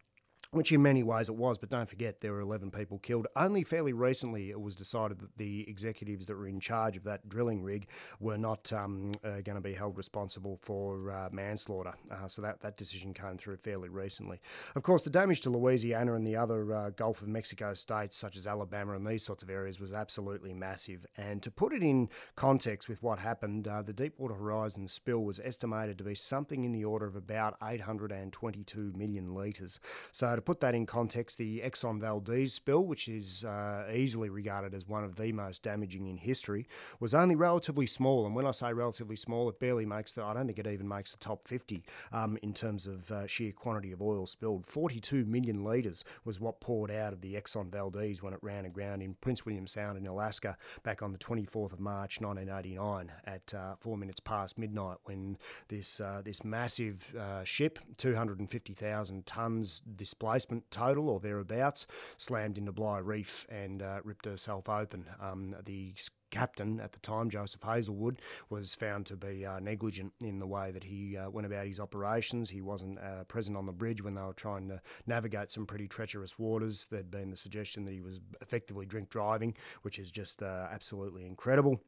which 0.54 0.73
in 0.73 0.82
many 0.82 1.02
ways 1.02 1.28
it 1.28 1.34
was, 1.34 1.58
but 1.58 1.68
don't 1.68 1.88
forget 1.88 2.20
there 2.20 2.32
were 2.32 2.40
11 2.40 2.70
people 2.70 2.99
killed. 2.99 3.26
Only 3.37 3.64
fairly 3.64 3.92
recently 3.92 4.50
it 4.50 4.61
was 4.61 4.75
decided 4.75 5.18
that 5.18 5.37
the 5.37 5.68
executives 5.68 6.26
that 6.26 6.37
were 6.37 6.46
in 6.46 6.61
charge 6.61 6.96
of 6.96 7.04
that 7.04 7.28
drilling 7.28 7.62
rig 7.62 7.88
were 8.20 8.38
not 8.38 8.73
um, 8.73 9.11
uh, 9.25 9.40
going 9.40 9.56
to 9.56 9.61
be 9.61 9.75
held 9.75 9.96
responsible 9.96 10.58
for 10.62 11.11
uh, 11.11 11.28
manslaughter. 11.32 11.94
Uh, 12.11 12.28
so 12.28 12.42
that, 12.42 12.61
that 12.61 12.76
decision 12.76 13.12
came 13.12 13.37
through 13.37 13.56
fairly 13.56 13.88
recently. 13.88 14.40
Of 14.76 14.82
course, 14.82 15.02
the 15.02 15.11
damage 15.11 15.40
to 15.42 15.50
Louisiana 15.50 16.14
and 16.14 16.26
the 16.26 16.37
other 16.37 16.73
uh, 16.73 16.90
Gulf 16.90 17.23
of 17.23 17.28
Mexico 17.28 17.75
states, 17.75 18.16
such 18.16 18.37
as 18.37 18.46
Alabama 18.46 18.94
and 18.94 19.06
these 19.06 19.25
sorts 19.25 19.42
of 19.42 19.50
areas, 19.50 19.80
was 19.80 19.92
absolutely 19.92 20.52
massive. 20.52 21.06
And 21.16 21.42
to 21.42 21.50
put 21.50 21.73
it 21.73 21.82
in 21.82 22.08
context 22.37 22.88
with 22.88 23.02
what 23.02 23.18
happened, 23.18 23.66
uh, 23.66 23.82
the 23.82 23.92
Deepwater 23.92 24.34
Horizon 24.34 24.88
spill 24.88 25.25
was 25.25 25.40
estimated 25.40 25.99
to 25.99 26.04
be 26.04 26.14
something 26.14 26.64
in 26.64 26.73
the 26.73 26.84
order 26.84 27.06
of 27.06 27.16
about 27.16 27.56
822 27.62 28.92
million 28.96 29.34
litres. 29.34 29.80
So 30.12 30.34
put 30.45 30.61
that 30.61 30.75
in 30.75 30.87
context, 30.87 31.39
the 31.39 31.61
Exxon 31.61 32.01
Valdez 32.01 32.53
spill, 32.53 32.85
which 32.85 33.09
is 33.09 33.45
uh, 33.45 33.87
easily 33.93 34.29
regarded 34.29 34.75
as 34.75 34.87
one 34.87 35.05
of 35.05 35.17
the 35.17 35.33
most 35.33 35.63
damaging 35.63 36.07
in 36.07 36.17
history, 36.17 36.67
was 37.01 37.15
only 37.15 37.35
relatively 37.35 37.87
small. 37.87 38.27
And 38.27 38.35
when 38.35 38.47
I 38.47 38.51
say 38.51 38.73
relatively 38.73 39.17
small, 39.17 39.49
it 39.49 39.59
barely 39.59 39.87
makes 39.87 40.13
the, 40.13 40.23
I 40.23 40.35
don't 40.35 40.47
think 40.47 40.59
it 40.59 40.67
even 40.67 40.89
makes 40.89 41.13
the 41.13 41.19
top 41.19 41.49
50 41.49 41.85
um, 42.13 42.39
in 42.43 42.53
terms 42.53 42.87
of 42.87 43.11
uh, 43.11 43.27
sheer 43.27 43.53
quantity 43.53 43.93
of 43.93 44.03
oil 44.03 44.27
spilled. 44.27 44.67
42 44.67 45.25
million 45.25 45.65
litres 45.65 46.05
was 46.25 46.41
what 46.41 46.61
poured 46.61 46.91
out 46.91 47.13
of 47.13 47.21
the 47.21 47.35
Exxon 47.35 47.71
Valdez 47.71 48.23
when 48.23 48.35
it 48.35 48.41
ran 48.43 48.65
aground 48.65 49.03
in 49.03 49.15
Prince 49.15 49.47
William 49.47 49.67
Sound 49.67 49.99
in 49.99 50.07
Alaska 50.07 50.57
back 50.83 51.03
on 51.03 51.13
the 51.13 51.19
24th 51.19 51.73
of 51.73 51.81
March 51.81 52.21
1989 52.21 53.13
at 53.25 53.55
uh, 53.55 53.75
four 53.81 53.97
minutes 53.97 54.21
past 54.21 54.59
midnight 54.59 54.99
when 55.05 55.39
this, 55.69 56.01
uh, 56.01 56.21
this 56.25 56.45
massive 56.45 57.15
uh, 57.19 57.45
ship, 57.45 57.79
250,000 57.97 59.25
tonnes 59.25 59.81
displaced 59.97 60.34
total 60.71 61.09
or 61.09 61.21
thereabouts, 61.21 61.87
slammed 62.17 62.59
into 62.59 62.73
Bligh 62.73 62.99
Reef 62.99 63.47
and 63.49 63.83
uh, 63.83 64.00
ripped 64.05 64.26
herself 64.26 64.69
open. 64.69 65.07
Um, 65.21 65.55
the 65.64 65.95
captain 66.31 66.81
at 66.81 66.93
the 66.93 66.99
time, 66.99 67.31
Joseph 67.31 67.62
Hazelwood, 67.62 68.21
was 68.50 68.75
found 68.75 69.07
to 69.07 69.17
be 69.17 69.47
uh, 69.47 69.61
negligent 69.61 70.12
in 70.21 70.41
the 70.41 70.47
way 70.47 70.73
that 70.73 70.85
he 70.85 71.17
uh, 71.17 71.31
went 71.31 71.47
about 71.47 71.67
his 71.67 71.79
operations. 71.79 72.50
He 72.50 72.61
wasn't 72.61 72.99
uh, 72.99 73.25
present 73.25 73.57
on 73.57 73.67
the 73.67 73.73
bridge 73.73 74.03
when 74.03 74.14
they 74.14 74.23
were 74.23 74.33
trying 74.33 74.69
to 74.69 74.81
navigate 75.07 75.53
some 75.53 75.64
pretty 75.64 75.87
treacherous 75.87 76.38
waters. 76.38 76.87
There'd 76.91 77.11
been 77.11 77.31
the 77.31 77.37
suggestion 77.37 77.85
that 77.85 77.93
he 77.93 78.00
was 78.00 78.21
effectively 78.41 78.85
drink 78.85 79.11
driving, 79.11 79.55
which 79.83 79.99
is 79.99 80.11
just 80.11 80.43
uh, 80.43 80.67
absolutely 80.73 81.25
incredible 81.25 81.81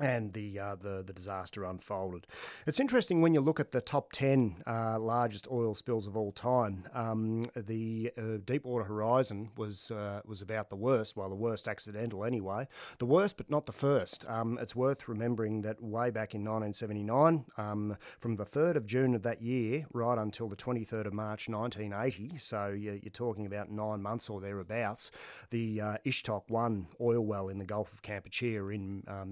and 0.00 0.32
the, 0.32 0.58
uh, 0.58 0.74
the 0.74 1.02
the 1.06 1.12
disaster 1.12 1.64
unfolded. 1.64 2.26
It's 2.66 2.80
interesting 2.80 3.22
when 3.22 3.34
you 3.34 3.40
look 3.40 3.60
at 3.60 3.70
the 3.70 3.80
top 3.80 4.12
ten 4.12 4.62
uh, 4.66 4.98
largest 4.98 5.46
oil 5.50 5.74
spills 5.74 6.06
of 6.06 6.16
all 6.16 6.32
time. 6.32 6.84
Um, 6.92 7.46
the 7.56 8.12
uh, 8.18 8.38
Deepwater 8.44 8.84
Horizon 8.84 9.50
was 9.56 9.90
uh, 9.90 10.20
was 10.24 10.42
about 10.42 10.70
the 10.70 10.76
worst, 10.76 11.16
well, 11.16 11.28
the 11.28 11.34
worst 11.36 11.68
accidental 11.68 12.24
anyway. 12.24 12.66
The 12.98 13.06
worst, 13.06 13.36
but 13.36 13.50
not 13.50 13.66
the 13.66 13.72
first. 13.72 14.28
Um, 14.28 14.58
it's 14.60 14.74
worth 14.74 15.08
remembering 15.08 15.62
that 15.62 15.82
way 15.82 16.10
back 16.10 16.34
in 16.34 16.40
1979, 16.40 17.44
um, 17.56 17.96
from 18.18 18.36
the 18.36 18.44
3rd 18.44 18.76
of 18.76 18.86
June 18.86 19.14
of 19.14 19.22
that 19.22 19.42
year 19.42 19.86
right 19.92 20.18
until 20.18 20.48
the 20.48 20.56
23rd 20.56 21.06
of 21.06 21.12
March 21.12 21.48
1980, 21.48 22.38
so 22.38 22.68
you're, 22.68 22.98
talking 23.12 23.46
about 23.46 23.70
nine 23.70 24.02
months 24.02 24.28
or 24.28 24.40
thereabouts, 24.40 25.12
the 25.50 25.80
uh, 25.80 25.96
Ixtoc 26.04 26.42
1 26.48 26.88
oil 27.00 27.24
well 27.24 27.48
in 27.48 27.58
the 27.58 27.64
Gulf 27.64 27.92
of 27.92 28.02
Campeche 28.02 28.74
in 28.74 29.04
uh, 29.06 29.24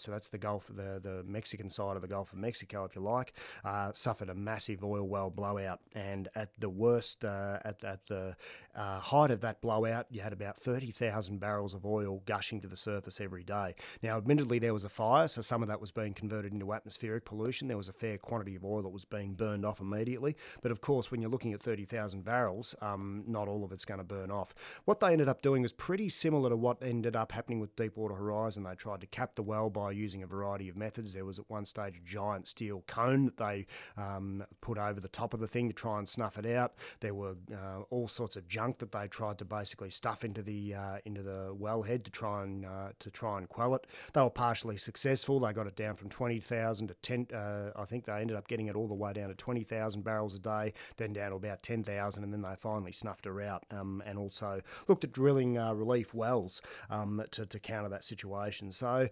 So 0.00 0.10
that's 0.12 0.28
the 0.28 0.38
Gulf, 0.38 0.68
the 0.68 1.00
the 1.02 1.24
Mexican 1.26 1.70
side 1.70 1.96
of 1.96 2.02
the 2.02 2.08
Gulf 2.08 2.32
of 2.32 2.38
Mexico, 2.38 2.84
if 2.84 2.94
you 2.96 3.02
like, 3.02 3.32
uh, 3.64 3.92
suffered 3.94 4.28
a 4.28 4.34
massive 4.34 4.84
oil 4.84 5.06
well 5.06 5.30
blowout. 5.30 5.80
And 5.94 6.28
at 6.34 6.50
the 6.58 6.68
worst, 6.68 7.24
uh, 7.24 7.58
at, 7.64 7.84
at 7.84 8.06
the 8.06 8.36
uh, 8.74 8.98
height 8.98 9.30
of 9.30 9.40
that 9.40 9.60
blowout, 9.60 10.06
you 10.10 10.20
had 10.20 10.32
about 10.32 10.56
30,000 10.56 11.38
barrels 11.38 11.74
of 11.74 11.84
oil 11.84 12.22
gushing 12.26 12.60
to 12.60 12.68
the 12.68 12.76
surface 12.76 13.20
every 13.20 13.44
day. 13.44 13.74
Now, 14.02 14.16
admittedly, 14.16 14.58
there 14.58 14.72
was 14.72 14.84
a 14.84 14.88
fire, 14.88 15.28
so 15.28 15.40
some 15.40 15.62
of 15.62 15.68
that 15.68 15.80
was 15.80 15.92
being 15.92 16.14
converted 16.14 16.52
into 16.52 16.72
atmospheric 16.72 17.24
pollution. 17.24 17.68
There 17.68 17.76
was 17.76 17.88
a 17.88 17.92
fair 17.92 18.18
quantity 18.18 18.56
of 18.56 18.64
oil 18.64 18.82
that 18.82 18.88
was 18.88 19.04
being 19.04 19.34
burned 19.34 19.64
off 19.64 19.80
immediately. 19.80 20.36
But 20.62 20.72
of 20.72 20.80
course, 20.80 21.10
when 21.10 21.20
you're 21.20 21.30
looking 21.30 21.52
at 21.52 21.62
30,000 21.62 22.24
barrels, 22.24 22.74
um, 22.80 23.24
not 23.26 23.48
all 23.48 23.64
of 23.64 23.72
it's 23.72 23.84
going 23.84 23.98
to 23.98 24.04
burn 24.04 24.30
off. 24.30 24.54
What 24.84 25.00
they 25.00 25.12
ended 25.12 25.28
up 25.28 25.42
doing 25.42 25.62
was 25.62 25.72
pretty 25.72 26.08
similar 26.08 26.50
to 26.50 26.56
what 26.56 26.82
ended 26.82 27.16
up 27.16 27.32
happening 27.32 27.60
with 27.60 27.74
Deepwater 27.76 28.14
Horizon. 28.14 28.64
They 28.64 28.74
tried 28.74 29.00
to 29.00 29.06
cap 29.06 29.34
the 29.34 29.42
well 29.42 29.70
by 29.70 29.85
using 29.92 30.22
a 30.22 30.26
variety 30.26 30.68
of 30.68 30.76
methods. 30.76 31.12
There 31.12 31.24
was 31.24 31.38
at 31.38 31.48
one 31.48 31.64
stage 31.64 31.96
a 31.96 32.08
giant 32.08 32.48
steel 32.48 32.84
cone 32.86 33.24
that 33.26 33.36
they 33.36 33.66
um, 33.96 34.44
put 34.60 34.78
over 34.78 35.00
the 35.00 35.08
top 35.08 35.34
of 35.34 35.40
the 35.40 35.48
thing 35.48 35.68
to 35.68 35.74
try 35.74 35.98
and 35.98 36.08
snuff 36.08 36.38
it 36.38 36.46
out. 36.46 36.74
There 37.00 37.14
were 37.14 37.36
uh, 37.52 37.82
all 37.90 38.08
sorts 38.08 38.36
of 38.36 38.48
junk 38.48 38.78
that 38.78 38.92
they 38.92 39.08
tried 39.08 39.38
to 39.38 39.44
basically 39.44 39.90
stuff 39.90 40.24
into 40.24 40.42
the 40.42 40.74
uh, 40.74 40.98
into 41.04 41.22
the 41.22 41.54
wellhead 41.58 42.04
to 42.04 42.10
try 42.10 42.42
and 42.42 42.64
uh, 42.64 42.88
to 42.98 43.10
try 43.10 43.38
and 43.38 43.48
quell 43.48 43.74
it. 43.74 43.86
They 44.12 44.20
were 44.20 44.30
partially 44.30 44.76
successful. 44.76 45.40
They 45.40 45.52
got 45.52 45.66
it 45.66 45.76
down 45.76 45.94
from 45.96 46.08
twenty 46.08 46.40
thousand 46.40 46.88
to 46.88 46.94
ten. 46.94 47.26
Uh, 47.32 47.70
I 47.76 47.84
think 47.84 48.04
they 48.04 48.20
ended 48.20 48.36
up 48.36 48.48
getting 48.48 48.66
it 48.66 48.76
all 48.76 48.88
the 48.88 48.94
way 48.94 49.12
down 49.12 49.28
to 49.28 49.34
twenty 49.34 49.64
thousand 49.64 50.02
barrels 50.02 50.34
a 50.34 50.38
day, 50.38 50.72
then 50.96 51.12
down 51.12 51.30
to 51.30 51.36
about 51.36 51.62
ten 51.62 51.82
thousand, 51.82 52.24
and 52.24 52.32
then 52.32 52.42
they 52.42 52.56
finally 52.56 52.92
snuffed 52.92 53.24
her 53.24 53.40
out. 53.40 53.64
Um, 53.70 54.02
and 54.06 54.18
also 54.18 54.60
looked 54.88 55.04
at 55.04 55.12
drilling 55.12 55.58
uh, 55.58 55.74
relief 55.74 56.14
wells 56.14 56.62
um, 56.90 57.22
to 57.32 57.46
to 57.46 57.58
counter 57.58 57.88
that 57.88 58.04
situation. 58.04 58.72
So 58.72 59.08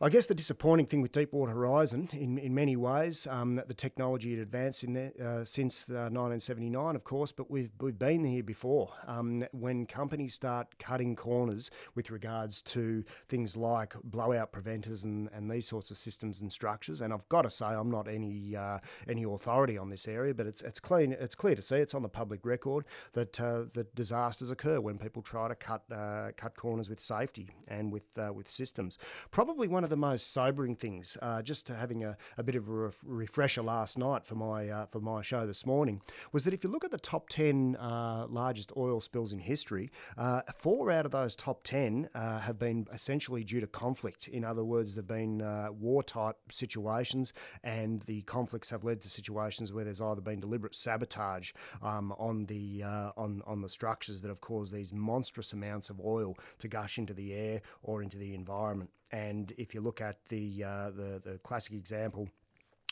I 0.00 0.08
guess 0.08 0.15
the 0.24 0.34
disappointing 0.34 0.86
thing 0.86 1.02
with 1.02 1.12
Deepwater 1.12 1.52
Horizon, 1.52 2.08
in, 2.14 2.38
in 2.38 2.54
many 2.54 2.74
ways, 2.74 3.26
um, 3.26 3.56
that 3.56 3.68
the 3.68 3.74
technology 3.74 4.30
had 4.30 4.40
advanced 4.40 4.82
in 4.82 4.94
there 4.94 5.12
uh, 5.22 5.44
since 5.44 5.90
uh, 5.90 6.08
1979, 6.08 6.96
of 6.96 7.04
course, 7.04 7.32
but 7.32 7.50
we've 7.50 7.68
we've 7.80 7.98
been 7.98 8.24
here 8.24 8.42
before. 8.42 8.92
Um, 9.06 9.44
when 9.52 9.84
companies 9.84 10.32
start 10.32 10.78
cutting 10.78 11.16
corners 11.16 11.70
with 11.94 12.10
regards 12.10 12.62
to 12.62 13.04
things 13.28 13.58
like 13.58 13.92
blowout 14.04 14.52
preventers 14.52 15.04
and, 15.04 15.28
and 15.34 15.50
these 15.50 15.68
sorts 15.68 15.90
of 15.90 15.98
systems 15.98 16.40
and 16.40 16.50
structures, 16.50 17.02
and 17.02 17.12
I've 17.12 17.28
got 17.28 17.42
to 17.42 17.50
say 17.50 17.66
I'm 17.66 17.90
not 17.90 18.08
any 18.08 18.56
uh, 18.56 18.78
any 19.06 19.24
authority 19.24 19.76
on 19.76 19.90
this 19.90 20.08
area, 20.08 20.32
but 20.32 20.46
it's 20.46 20.62
it's 20.62 20.80
clean 20.80 21.12
it's 21.12 21.34
clear 21.34 21.54
to 21.54 21.62
see 21.62 21.76
it's 21.76 21.94
on 21.94 22.02
the 22.02 22.08
public 22.08 22.46
record 22.46 22.86
that 23.12 23.38
uh, 23.38 23.64
that 23.74 23.94
disasters 23.94 24.50
occur 24.50 24.80
when 24.80 24.96
people 24.96 25.20
try 25.20 25.46
to 25.46 25.54
cut 25.54 25.82
uh, 25.92 26.30
cut 26.38 26.56
corners 26.56 26.88
with 26.88 27.00
safety 27.00 27.50
and 27.68 27.92
with 27.92 28.16
uh, 28.16 28.32
with 28.32 28.48
systems. 28.48 28.96
Probably 29.30 29.68
one 29.68 29.84
of 29.84 29.90
the 29.90 30.05
most 30.10 30.32
sobering 30.32 30.76
things, 30.76 31.18
uh, 31.20 31.42
just 31.42 31.66
having 31.66 32.04
a, 32.04 32.16
a, 32.38 32.42
bit 32.44 32.54
of 32.54 32.68
a 32.68 32.72
ref- 32.72 33.02
refresher 33.04 33.62
last 33.62 33.98
night 33.98 34.24
for 34.24 34.36
my 34.36 34.68
uh, 34.68 34.86
for 34.86 35.00
my 35.00 35.20
show 35.20 35.46
this 35.46 35.66
morning, 35.66 36.00
was 36.32 36.44
that 36.44 36.54
if 36.54 36.62
you 36.62 36.70
look 36.70 36.84
at 36.84 36.92
the 36.92 36.98
top 36.98 37.28
ten 37.28 37.74
uh, 37.76 38.26
largest 38.28 38.72
oil 38.76 39.00
spills 39.00 39.32
in 39.32 39.40
history, 39.40 39.90
uh, 40.16 40.42
four 40.58 40.92
out 40.92 41.06
of 41.06 41.12
those 41.12 41.34
top 41.34 41.64
ten 41.64 42.08
uh, 42.14 42.38
have 42.38 42.58
been 42.58 42.86
essentially 42.92 43.42
due 43.42 43.58
to 43.58 43.66
conflict. 43.66 44.28
In 44.28 44.44
other 44.44 44.64
words, 44.64 44.94
they've 44.94 45.06
been 45.06 45.38
war 45.80 46.02
type 46.04 46.36
situations, 46.50 47.32
and 47.64 48.02
the 48.02 48.22
conflicts 48.22 48.70
have 48.70 48.84
led 48.84 49.00
to 49.02 49.08
situations 49.08 49.72
where 49.72 49.84
there's 49.84 50.00
either 50.00 50.20
been 50.20 50.38
deliberate 50.40 50.76
sabotage 50.76 51.52
um, 51.82 52.12
on 52.18 52.46
the 52.46 52.84
on 53.16 53.42
on 53.44 53.60
the 53.60 53.68
structures 53.68 54.22
that 54.22 54.28
have 54.28 54.40
caused 54.40 54.72
these 54.72 54.92
monstrous 54.92 55.52
amounts 55.52 55.90
of 55.90 56.00
oil 56.00 56.36
to 56.60 56.68
gush 56.68 56.96
into 56.96 57.14
the 57.14 57.34
air 57.34 57.60
or 57.82 58.02
into 58.02 58.18
the 58.18 58.34
environment. 58.34 58.90
And 59.12 59.52
if 59.56 59.74
you 59.74 59.80
look 59.80 60.00
at 60.00 60.24
the 60.26 60.64
uh, 60.64 60.90
the, 60.90 61.20
the 61.24 61.38
classic 61.42 61.74
example 61.74 62.28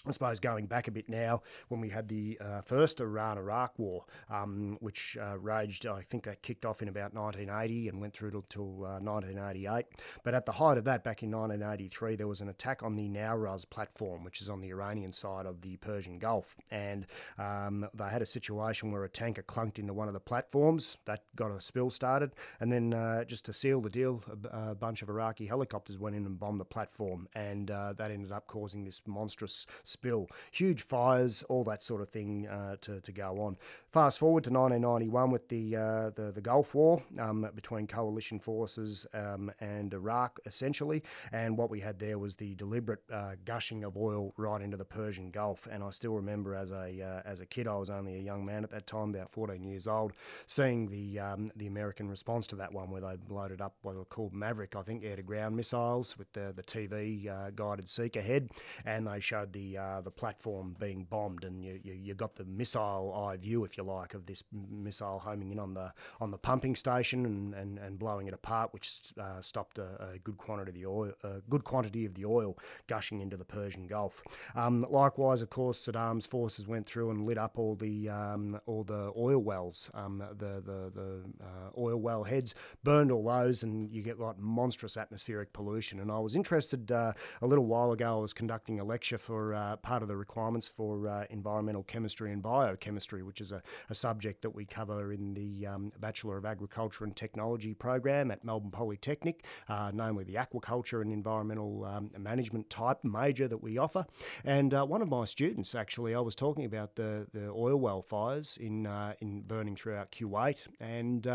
I 0.07 0.13
suppose 0.13 0.39
going 0.39 0.67
back 0.67 0.87
a 0.87 0.91
bit 0.91 1.09
now, 1.09 1.43
when 1.69 1.81
we 1.81 1.89
had 1.89 2.09
the 2.09 2.39
uh, 2.39 2.61
first 2.61 3.01
Iran 3.01 3.39
Iraq 3.39 3.79
war, 3.79 4.05
um, 4.29 4.77
which 4.81 5.17
uh, 5.19 5.39
raged, 5.39 5.87
I 5.87 6.03
think 6.03 6.25
that 6.25 6.43
kicked 6.43 6.67
off 6.67 6.83
in 6.83 6.89
about 6.89 7.15
1980 7.15 7.89
and 7.89 8.01
went 8.01 8.13
through 8.13 8.45
till, 8.51 8.85
uh, 8.85 9.01
1988. 9.01 9.87
But 10.23 10.35
at 10.35 10.45
the 10.45 10.53
height 10.53 10.77
of 10.77 10.85
that, 10.85 11.05
back 11.05 11.23
in 11.23 11.31
1983, 11.31 12.17
there 12.17 12.29
was 12.29 12.43
an 12.43 12.51
attack 12.51 12.83
on 12.83 12.97
the 12.97 13.09
Nowruz 13.09 13.69
platform, 13.69 14.25
which 14.25 14.43
is 14.43 14.51
on 14.51 14.61
the 14.61 14.69
Iranian 14.69 15.13
side 15.13 15.47
of 15.47 15.63
the 15.63 15.79
Persian 15.79 16.19
Gulf. 16.19 16.57
And 16.71 17.07
um, 17.39 17.89
they 17.95 18.09
had 18.09 18.21
a 18.21 18.27
situation 18.27 18.93
where 18.93 19.05
a 19.05 19.09
tanker 19.09 19.43
clunked 19.43 19.79
into 19.79 19.95
one 19.95 20.09
of 20.09 20.15
the 20.15 20.21
platforms. 20.21 20.99
That 21.07 21.23
got 21.35 21.51
a 21.51 21.63
spill 21.63 21.89
started. 21.89 22.33
And 22.61 22.71
then, 22.71 22.93
uh, 22.93 23.25
just 23.25 23.47
to 23.47 23.55
seal 23.55 23.81
the 23.81 23.91
deal, 23.91 24.23
a, 24.29 24.71
a, 24.71 24.75
bunch 24.75 25.01
of 25.03 25.09
Iraqi 25.09 25.47
helicopters 25.47 25.99
went 25.99 26.15
in 26.15 26.27
and 26.27 26.39
bombed 26.39 26.61
the 26.61 26.65
platform. 26.65 27.29
And 27.35 27.71
uh, 27.71 27.95
that 27.95 28.11
ended 28.11 28.33
up 28.33 28.47
causing 28.47 28.85
this 28.85 29.03
monstrous 29.07 29.67
spill, 29.95 30.29
huge 30.51 30.83
fires, 30.83 31.43
all 31.45 31.65
that 31.65 31.83
sort 31.83 32.03
of 32.03 32.09
thing 32.09 32.47
uh, 32.49 32.77
to, 32.83 33.01
to 33.01 33.13
go 33.13 33.41
on. 33.41 33.57
Fast 33.95 34.19
forward 34.19 34.43
to 34.43 34.51
1991 34.51 35.31
with 35.31 35.49
the 35.49 35.77
uh, 35.77 36.11
the, 36.11 36.33
the, 36.35 36.41
Gulf 36.41 36.75
War 36.75 37.01
um, 37.21 37.49
between 37.55 37.87
coalition 37.87 38.41
forces 38.41 39.07
um, 39.15 39.53
and 39.61 39.95
Iraq, 39.95 40.41
essentially, 40.47 41.05
and 41.33 41.57
what 41.57 41.71
we 41.71 41.79
had 41.79 42.01
there 42.01 42.19
was 42.19 42.35
the 42.35 42.57
deliberate 42.57 43.03
uh, 43.13 43.37
gushing 43.45 43.85
of 43.85 43.97
oil 43.97 44.35
right 44.37 44.61
into 44.61 44.77
the 44.77 44.85
Persian 44.85 45.31
Gulf. 45.31 45.69
And 45.71 45.85
I 45.85 45.91
still 45.91 46.15
remember 46.15 46.57
as 46.57 46.73
a 46.73 47.01
uh, 47.01 47.23
as 47.25 47.39
a 47.39 47.47
kid, 47.47 47.69
I 47.69 47.77
was 47.77 47.89
only 47.89 48.17
a 48.17 48.21
young 48.21 48.45
man 48.45 48.65
at 48.65 48.71
that 48.71 48.89
time, 48.89 49.15
about 49.15 49.31
14 49.31 49.63
years 49.63 49.87
old, 49.87 50.13
seeing 50.49 50.89
the 50.89 51.21
um, 51.21 51.53
the 51.55 51.69
American 51.69 52.09
response 52.09 52.49
to 52.49 52.57
that 52.57 52.73
one, 52.73 52.91
where 52.91 53.01
they 53.01 53.17
loaded 53.29 53.61
up 53.61 53.77
what 53.83 53.95
were 53.95 54.05
called 54.05 54.33
Maverick, 54.35 54.75
I 54.75 54.83
think, 54.83 55.05
air 55.05 55.15
to 55.15 55.23
ground 55.23 55.57
missiles 55.57 56.19
with 56.19 56.33
the 56.33 56.53
the 56.53 56.65
TV 56.65 57.29
uh, 57.29 57.51
guided 57.51 57.89
seeker 57.89 58.23
head, 58.23 58.51
and 58.85 59.07
they 59.07 59.21
showed 59.21 59.53
the 59.53 59.79
uh, 59.85 60.01
the 60.01 60.11
platform 60.11 60.75
being 60.79 61.05
bombed, 61.05 61.45
and 61.45 61.63
you, 61.63 61.79
you, 61.83 61.93
you 61.93 62.15
got 62.15 62.37
the 62.37 62.45
missile 62.45 63.13
eye 63.15 63.37
view, 63.37 63.65
if 63.65 63.77
you 63.77 63.85
like, 63.85 64.15
of 64.15 64.27
this 64.27 64.43
missile 64.53 65.19
homing 65.19 65.51
in 65.51 65.59
on 65.59 65.75
the 65.75 65.93
on 66.21 66.31
the 66.31 66.39
pumping 66.39 66.75
station 66.75 67.27
and, 67.27 67.55
and, 67.55 67.79
and 67.79 67.99
blowing 67.99 68.27
it 68.27 68.35
apart, 68.35 68.73
which 68.73 69.01
uh, 69.21 69.41
stopped 69.43 69.79
a, 69.79 70.13
a, 70.15 70.19
good 70.19 70.39
quantity 70.39 70.71
of 70.71 70.75
the 70.75 70.87
oil, 70.87 71.13
a 71.23 71.41
good 71.51 71.65
quantity 71.65 72.07
of 72.07 72.15
the 72.15 72.25
oil 72.25 72.57
gushing 72.87 73.21
into 73.21 73.37
the 73.37 73.45
Persian 73.45 73.87
Gulf. 73.87 74.23
Um, 74.55 74.87
likewise, 74.89 75.43
of 75.43 75.51
course, 75.51 75.87
Saddam's 75.87 76.27
forces 76.27 76.67
went 76.67 76.87
through 76.87 77.11
and 77.11 77.27
lit 77.27 77.37
up 77.37 77.59
all 77.59 77.75
the 77.75 78.09
um, 78.09 78.59
all 78.67 78.85
the 78.85 79.13
oil 79.17 79.39
wells, 79.39 79.91
um, 79.95 80.23
the 80.39 80.63
the, 80.65 80.91
the 80.95 81.21
uh, 81.43 81.71
oil 81.79 81.97
well 81.97 82.25
heads, 82.25 82.55
burned 82.83 83.13
all 83.13 83.25
those, 83.25 83.63
and 83.63 83.91
you 83.91 84.03
get 84.03 84.19
like 84.19 84.39
monstrous 84.39 84.97
atmospheric 84.97 85.53
pollution. 85.53 86.01
And 86.01 86.11
I 86.11 86.19
was 86.19 86.35
interested 86.37 86.91
uh, 86.91 87.13
a 87.43 87.47
little 87.47 87.67
while 87.67 87.93
ago. 87.93 88.19
I 88.19 88.21
was 88.21 88.33
conducting 88.33 88.81
a 88.81 88.85
lecture 88.85 89.19
for 89.19 89.55
uh, 89.75 89.77
part 89.77 90.03
of 90.03 90.09
the 90.09 90.17
requirements 90.17 90.69
for 90.69 91.09
uh, 91.09 91.25
environmental 91.31 91.83
chemistry 91.83 92.33
and 92.33 92.43
biochemistry, 92.43 93.23
which 93.23 93.41
is 93.41 93.53
a, 93.53 93.63
a 93.91 93.95
subject 93.95 94.43
that 94.43 94.51
we 94.51 94.65
cover 94.65 95.13
in 95.13 95.35
the 95.35 95.67
um, 95.67 95.93
Bachelor 96.01 96.39
of 96.39 96.45
Agriculture 96.45 97.05
and 97.05 97.15
Technology 97.15 97.75
program 97.75 98.31
at 98.31 98.45
Melbourne 98.45 98.71
Polytechnic, 98.71 99.45
uh, 99.69 99.91
namely 99.93 100.25
the 100.25 100.35
aquaculture 100.35 101.03
and 101.03 101.13
environmental 101.13 101.85
um, 101.85 102.11
management 102.19 102.71
type 102.71 102.99
major 103.03 103.49
that 103.49 103.63
we 103.63 103.79
offer. 103.79 104.07
And 104.45 104.73
uh, 104.73 104.85
one 104.87 105.03
of 105.03 105.09
my 105.09 105.25
students, 105.25 105.75
actually, 105.75 106.15
I 106.15 106.21
was 106.21 106.35
talking 106.35 106.65
about 106.65 106.95
the, 106.95 107.27
the 107.33 107.49
oil 107.49 107.77
well 107.77 108.03
fires 108.03 108.57
in 108.61 108.87
uh, 108.87 109.15
in 109.21 109.43
burning 109.43 109.77
throughout 109.77 110.13
Kuwait, 110.13 110.67
and 110.81 111.27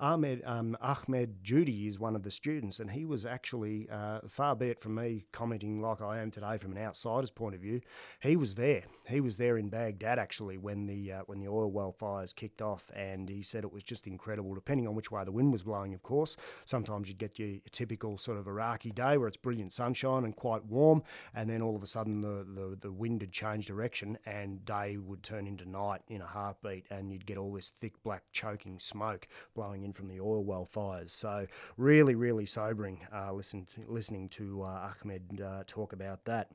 Ahmed 0.00 0.42
um, 0.44 0.76
Ahmed 0.80 1.42
Judy 1.42 1.86
is 1.86 1.98
one 1.98 2.16
of 2.16 2.22
the 2.22 2.30
students, 2.30 2.80
and 2.80 2.90
he 2.90 3.04
was 3.04 3.26
actually 3.26 3.88
far 4.28 4.56
be 4.56 4.68
it 4.68 4.80
from 4.80 4.94
me 4.94 5.26
commenting 5.32 5.80
like 5.80 6.00
I 6.00 6.20
am 6.20 6.30
today 6.30 6.56
from 6.58 6.72
an 6.72 6.78
outsider's 6.78 7.30
point 7.30 7.54
of 7.54 7.60
view 7.60 7.63
he 8.20 8.36
was 8.36 8.54
there. 8.54 8.84
He 9.06 9.20
was 9.20 9.36
there 9.36 9.58
in 9.58 9.68
Baghdad 9.68 10.18
actually 10.18 10.56
when 10.56 10.86
the 10.86 11.12
uh, 11.12 11.22
when 11.26 11.40
the 11.40 11.48
oil 11.48 11.70
well 11.70 11.92
fires 11.92 12.32
kicked 12.32 12.62
off, 12.62 12.90
and 12.94 13.28
he 13.28 13.42
said 13.42 13.64
it 13.64 13.72
was 13.72 13.84
just 13.84 14.06
incredible. 14.06 14.54
Depending 14.54 14.86
on 14.88 14.94
which 14.94 15.10
way 15.10 15.24
the 15.24 15.32
wind 15.32 15.52
was 15.52 15.62
blowing, 15.62 15.94
of 15.94 16.02
course. 16.02 16.36
Sometimes 16.64 17.08
you'd 17.08 17.18
get 17.18 17.38
your 17.38 17.58
typical 17.70 18.18
sort 18.18 18.38
of 18.38 18.46
Iraqi 18.46 18.90
day 18.90 19.16
where 19.16 19.28
it's 19.28 19.36
brilliant 19.36 19.72
sunshine 19.72 20.24
and 20.24 20.34
quite 20.34 20.64
warm, 20.64 21.02
and 21.34 21.48
then 21.50 21.62
all 21.62 21.76
of 21.76 21.82
a 21.82 21.86
sudden 21.86 22.20
the, 22.20 22.46
the, 22.54 22.76
the 22.80 22.92
wind 22.92 23.20
had 23.20 23.32
changed 23.32 23.68
direction, 23.68 24.18
and 24.26 24.64
day 24.64 24.96
would 24.96 25.22
turn 25.22 25.46
into 25.46 25.68
night 25.68 26.02
in 26.08 26.20
a 26.20 26.26
heartbeat, 26.26 26.86
and 26.90 27.12
you'd 27.12 27.26
get 27.26 27.36
all 27.36 27.52
this 27.52 27.70
thick 27.70 28.02
black 28.02 28.24
choking 28.32 28.78
smoke 28.78 29.26
blowing 29.54 29.82
in 29.82 29.92
from 29.92 30.08
the 30.08 30.20
oil 30.20 30.44
well 30.44 30.64
fires. 30.64 31.12
So 31.12 31.46
really, 31.76 32.14
really 32.14 32.46
sobering. 32.46 33.00
Uh, 33.12 33.32
listen, 33.32 33.66
listening 33.86 34.28
to 34.30 34.62
uh, 34.62 34.90
Ahmed 35.02 35.40
uh, 35.40 35.64
talk 35.66 35.92
about 35.92 36.24
that. 36.24 36.50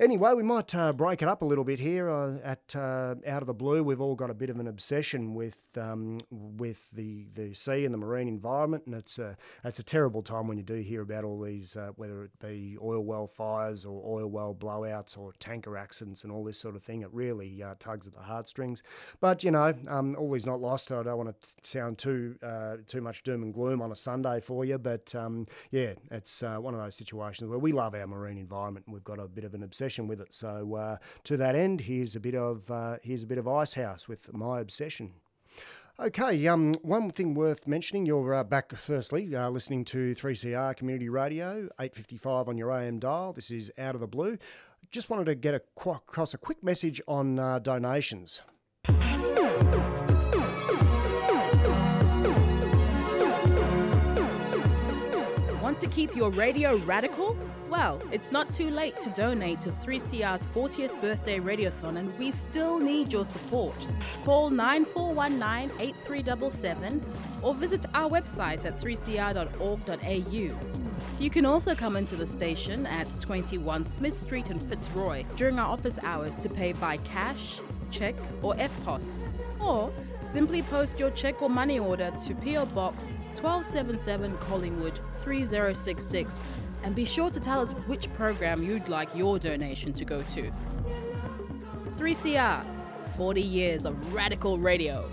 Anyway, 0.00 0.32
we 0.34 0.42
might 0.42 0.74
uh, 0.74 0.92
break 0.92 1.20
it 1.22 1.28
up 1.28 1.42
a 1.42 1.44
little 1.44 1.64
bit 1.64 1.78
here 1.78 2.08
uh, 2.08 2.38
at 2.42 2.74
uh, 2.74 3.14
out 3.26 3.42
of 3.42 3.46
the 3.46 3.54
blue. 3.54 3.84
We've 3.84 4.00
all 4.00 4.14
got 4.14 4.30
a 4.30 4.34
bit 4.34 4.48
of 4.48 4.58
an 4.58 4.66
obsession 4.66 5.34
with 5.34 5.68
um, 5.76 6.18
with 6.30 6.90
the, 6.92 7.26
the 7.34 7.54
sea 7.54 7.84
and 7.84 7.92
the 7.92 7.98
marine 7.98 8.28
environment, 8.28 8.84
and 8.86 8.94
it's 8.94 9.18
a 9.18 9.36
it's 9.64 9.78
a 9.78 9.82
terrible 9.82 10.22
time 10.22 10.48
when 10.48 10.56
you 10.56 10.64
do 10.64 10.76
hear 10.76 11.02
about 11.02 11.24
all 11.24 11.40
these, 11.40 11.76
uh, 11.76 11.90
whether 11.96 12.24
it 12.24 12.30
be 12.40 12.76
oil 12.82 13.00
well 13.00 13.26
fires 13.26 13.84
or 13.84 14.02
oil 14.04 14.28
well 14.28 14.54
blowouts 14.54 15.18
or 15.18 15.32
tanker 15.38 15.76
accidents 15.76 16.24
and 16.24 16.32
all 16.32 16.42
this 16.42 16.58
sort 16.58 16.74
of 16.74 16.82
thing. 16.82 17.02
It 17.02 17.12
really 17.12 17.62
uh, 17.62 17.74
tugs 17.78 18.06
at 18.06 18.14
the 18.14 18.20
heartstrings. 18.20 18.82
But 19.20 19.44
you 19.44 19.50
know, 19.50 19.74
um, 19.88 20.16
all 20.18 20.34
is 20.34 20.46
not 20.46 20.60
lost. 20.60 20.90
I 20.90 21.02
don't 21.02 21.18
want 21.18 21.34
to 21.38 21.48
sound 21.70 21.98
too 21.98 22.36
uh, 22.42 22.76
too 22.86 23.02
much 23.02 23.22
doom 23.24 23.42
and 23.42 23.52
gloom 23.52 23.82
on 23.82 23.92
a 23.92 23.96
Sunday 23.96 24.40
for 24.40 24.64
you, 24.64 24.78
but 24.78 25.14
um, 25.14 25.46
yeah, 25.70 25.92
it's 26.10 26.42
one 26.42 26.74
of 26.74 26.80
those 26.80 26.96
situations 26.96 27.48
where 27.48 27.58
we 27.58 27.72
love 27.72 27.94
our 27.94 28.06
marine 28.06 28.38
environment 28.38 28.86
and 28.86 28.94
we've 28.94 29.04
got 29.04 29.18
a 29.18 29.28
bit 29.28 29.44
of 29.44 29.54
an 29.54 29.62
obsession 29.62 29.81
obsession 29.82 30.06
with 30.06 30.20
it. 30.20 30.32
So 30.32 30.76
uh, 30.76 30.96
to 31.24 31.36
that 31.38 31.56
end, 31.56 31.80
here's 31.80 32.14
a 32.14 32.20
bit 32.20 32.36
of 32.36 32.70
uh, 32.70 32.98
here's 33.02 33.24
a 33.24 33.26
bit 33.26 33.38
of 33.38 33.48
Icehouse 33.48 34.06
with 34.06 34.32
my 34.32 34.60
obsession. 34.60 35.14
Okay, 35.98 36.46
um, 36.46 36.74
one 36.82 37.10
thing 37.10 37.34
worth 37.34 37.66
mentioning, 37.66 38.06
you're 38.06 38.32
uh, 38.32 38.44
back 38.44 38.72
firstly 38.72 39.34
uh, 39.36 39.50
listening 39.50 39.84
to 39.86 40.14
3CR 40.14 40.74
Community 40.76 41.08
Radio, 41.08 41.68
855 41.78 42.48
on 42.48 42.56
your 42.56 42.70
AM 42.72 42.98
dial. 42.98 43.32
This 43.32 43.50
is 43.50 43.70
Out 43.76 43.94
of 43.94 44.00
the 44.00 44.06
Blue. 44.06 44.38
Just 44.90 45.10
wanted 45.10 45.26
to 45.26 45.34
get 45.34 45.54
across 45.54 46.32
a 46.32 46.38
quick 46.38 46.62
message 46.62 47.00
on 47.06 47.38
uh, 47.38 47.58
donations. 47.58 48.40
Want 55.60 55.78
to 55.80 55.86
keep 55.86 56.16
your 56.16 56.30
radio 56.30 56.76
radical? 56.78 57.11
Well, 57.72 58.02
it's 58.12 58.30
not 58.30 58.52
too 58.52 58.68
late 58.68 59.00
to 59.00 59.08
donate 59.08 59.60
to 59.60 59.70
3CR's 59.70 60.44
40th 60.54 61.00
birthday 61.00 61.40
radiothon, 61.40 61.96
and 61.96 62.18
we 62.18 62.30
still 62.30 62.78
need 62.78 63.10
your 63.10 63.24
support. 63.24 63.74
Call 64.26 64.50
9419 64.50 65.80
8377 65.80 67.02
or 67.40 67.54
visit 67.54 67.86
our 67.94 68.10
website 68.10 68.66
at 68.66 68.78
3cr.org.au. 68.78 70.50
You 71.18 71.30
can 71.30 71.46
also 71.46 71.74
come 71.74 71.96
into 71.96 72.14
the 72.14 72.26
station 72.26 72.84
at 72.84 73.18
21 73.18 73.86
Smith 73.86 74.12
Street 74.12 74.50
in 74.50 74.60
Fitzroy 74.60 75.24
during 75.36 75.58
our 75.58 75.70
office 75.70 75.98
hours 76.02 76.36
to 76.36 76.50
pay 76.50 76.74
by 76.74 76.98
cash, 76.98 77.62
check, 77.90 78.14
or 78.42 78.52
EFTPOS. 78.56 79.22
Or 79.60 79.90
simply 80.20 80.60
post 80.60 81.00
your 81.00 81.10
check 81.12 81.40
or 81.40 81.48
money 81.48 81.78
order 81.78 82.12
to 82.26 82.34
PO 82.34 82.66
Box 82.66 83.14
1277 83.34 84.36
Collingwood 84.36 85.00
3066 85.20 86.38
and 86.82 86.94
be 86.94 87.04
sure 87.04 87.30
to 87.30 87.40
tell 87.40 87.60
us 87.60 87.72
which 87.86 88.12
program 88.12 88.62
you'd 88.62 88.88
like 88.88 89.14
your 89.14 89.38
donation 89.38 89.92
to 89.94 90.04
go 90.04 90.22
to. 90.22 90.52
3CR 91.96 92.64
40 93.16 93.40
years 93.42 93.84
of 93.84 94.14
radical 94.14 94.58
radio. 94.58 95.08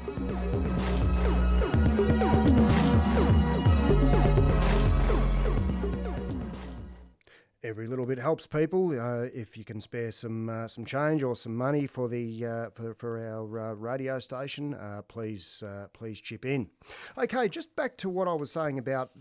Every 7.79 7.87
little 7.87 8.05
bit 8.05 8.19
helps 8.19 8.45
people. 8.45 8.91
Uh, 8.91 9.29
if 9.33 9.57
you 9.57 9.63
can 9.63 9.79
spare 9.79 10.11
some 10.11 10.49
uh, 10.49 10.67
some 10.67 10.83
change 10.83 11.23
or 11.23 11.33
some 11.33 11.55
money 11.55 11.87
for 11.87 12.09
the 12.09 12.45
uh, 12.45 12.69
for, 12.71 12.93
for 12.93 13.17
our 13.17 13.57
uh, 13.57 13.73
radio 13.73 14.19
station, 14.19 14.73
uh, 14.73 15.01
please 15.07 15.63
please 15.93 16.19
chip 16.19 16.43
in. 16.43 16.69
Okay, 17.17 17.47
just 17.47 17.73
back 17.77 17.95
to 17.99 18.09
what 18.09 18.27
I 18.27 18.33
was 18.33 18.51
saying 18.51 18.79
about 18.79 19.11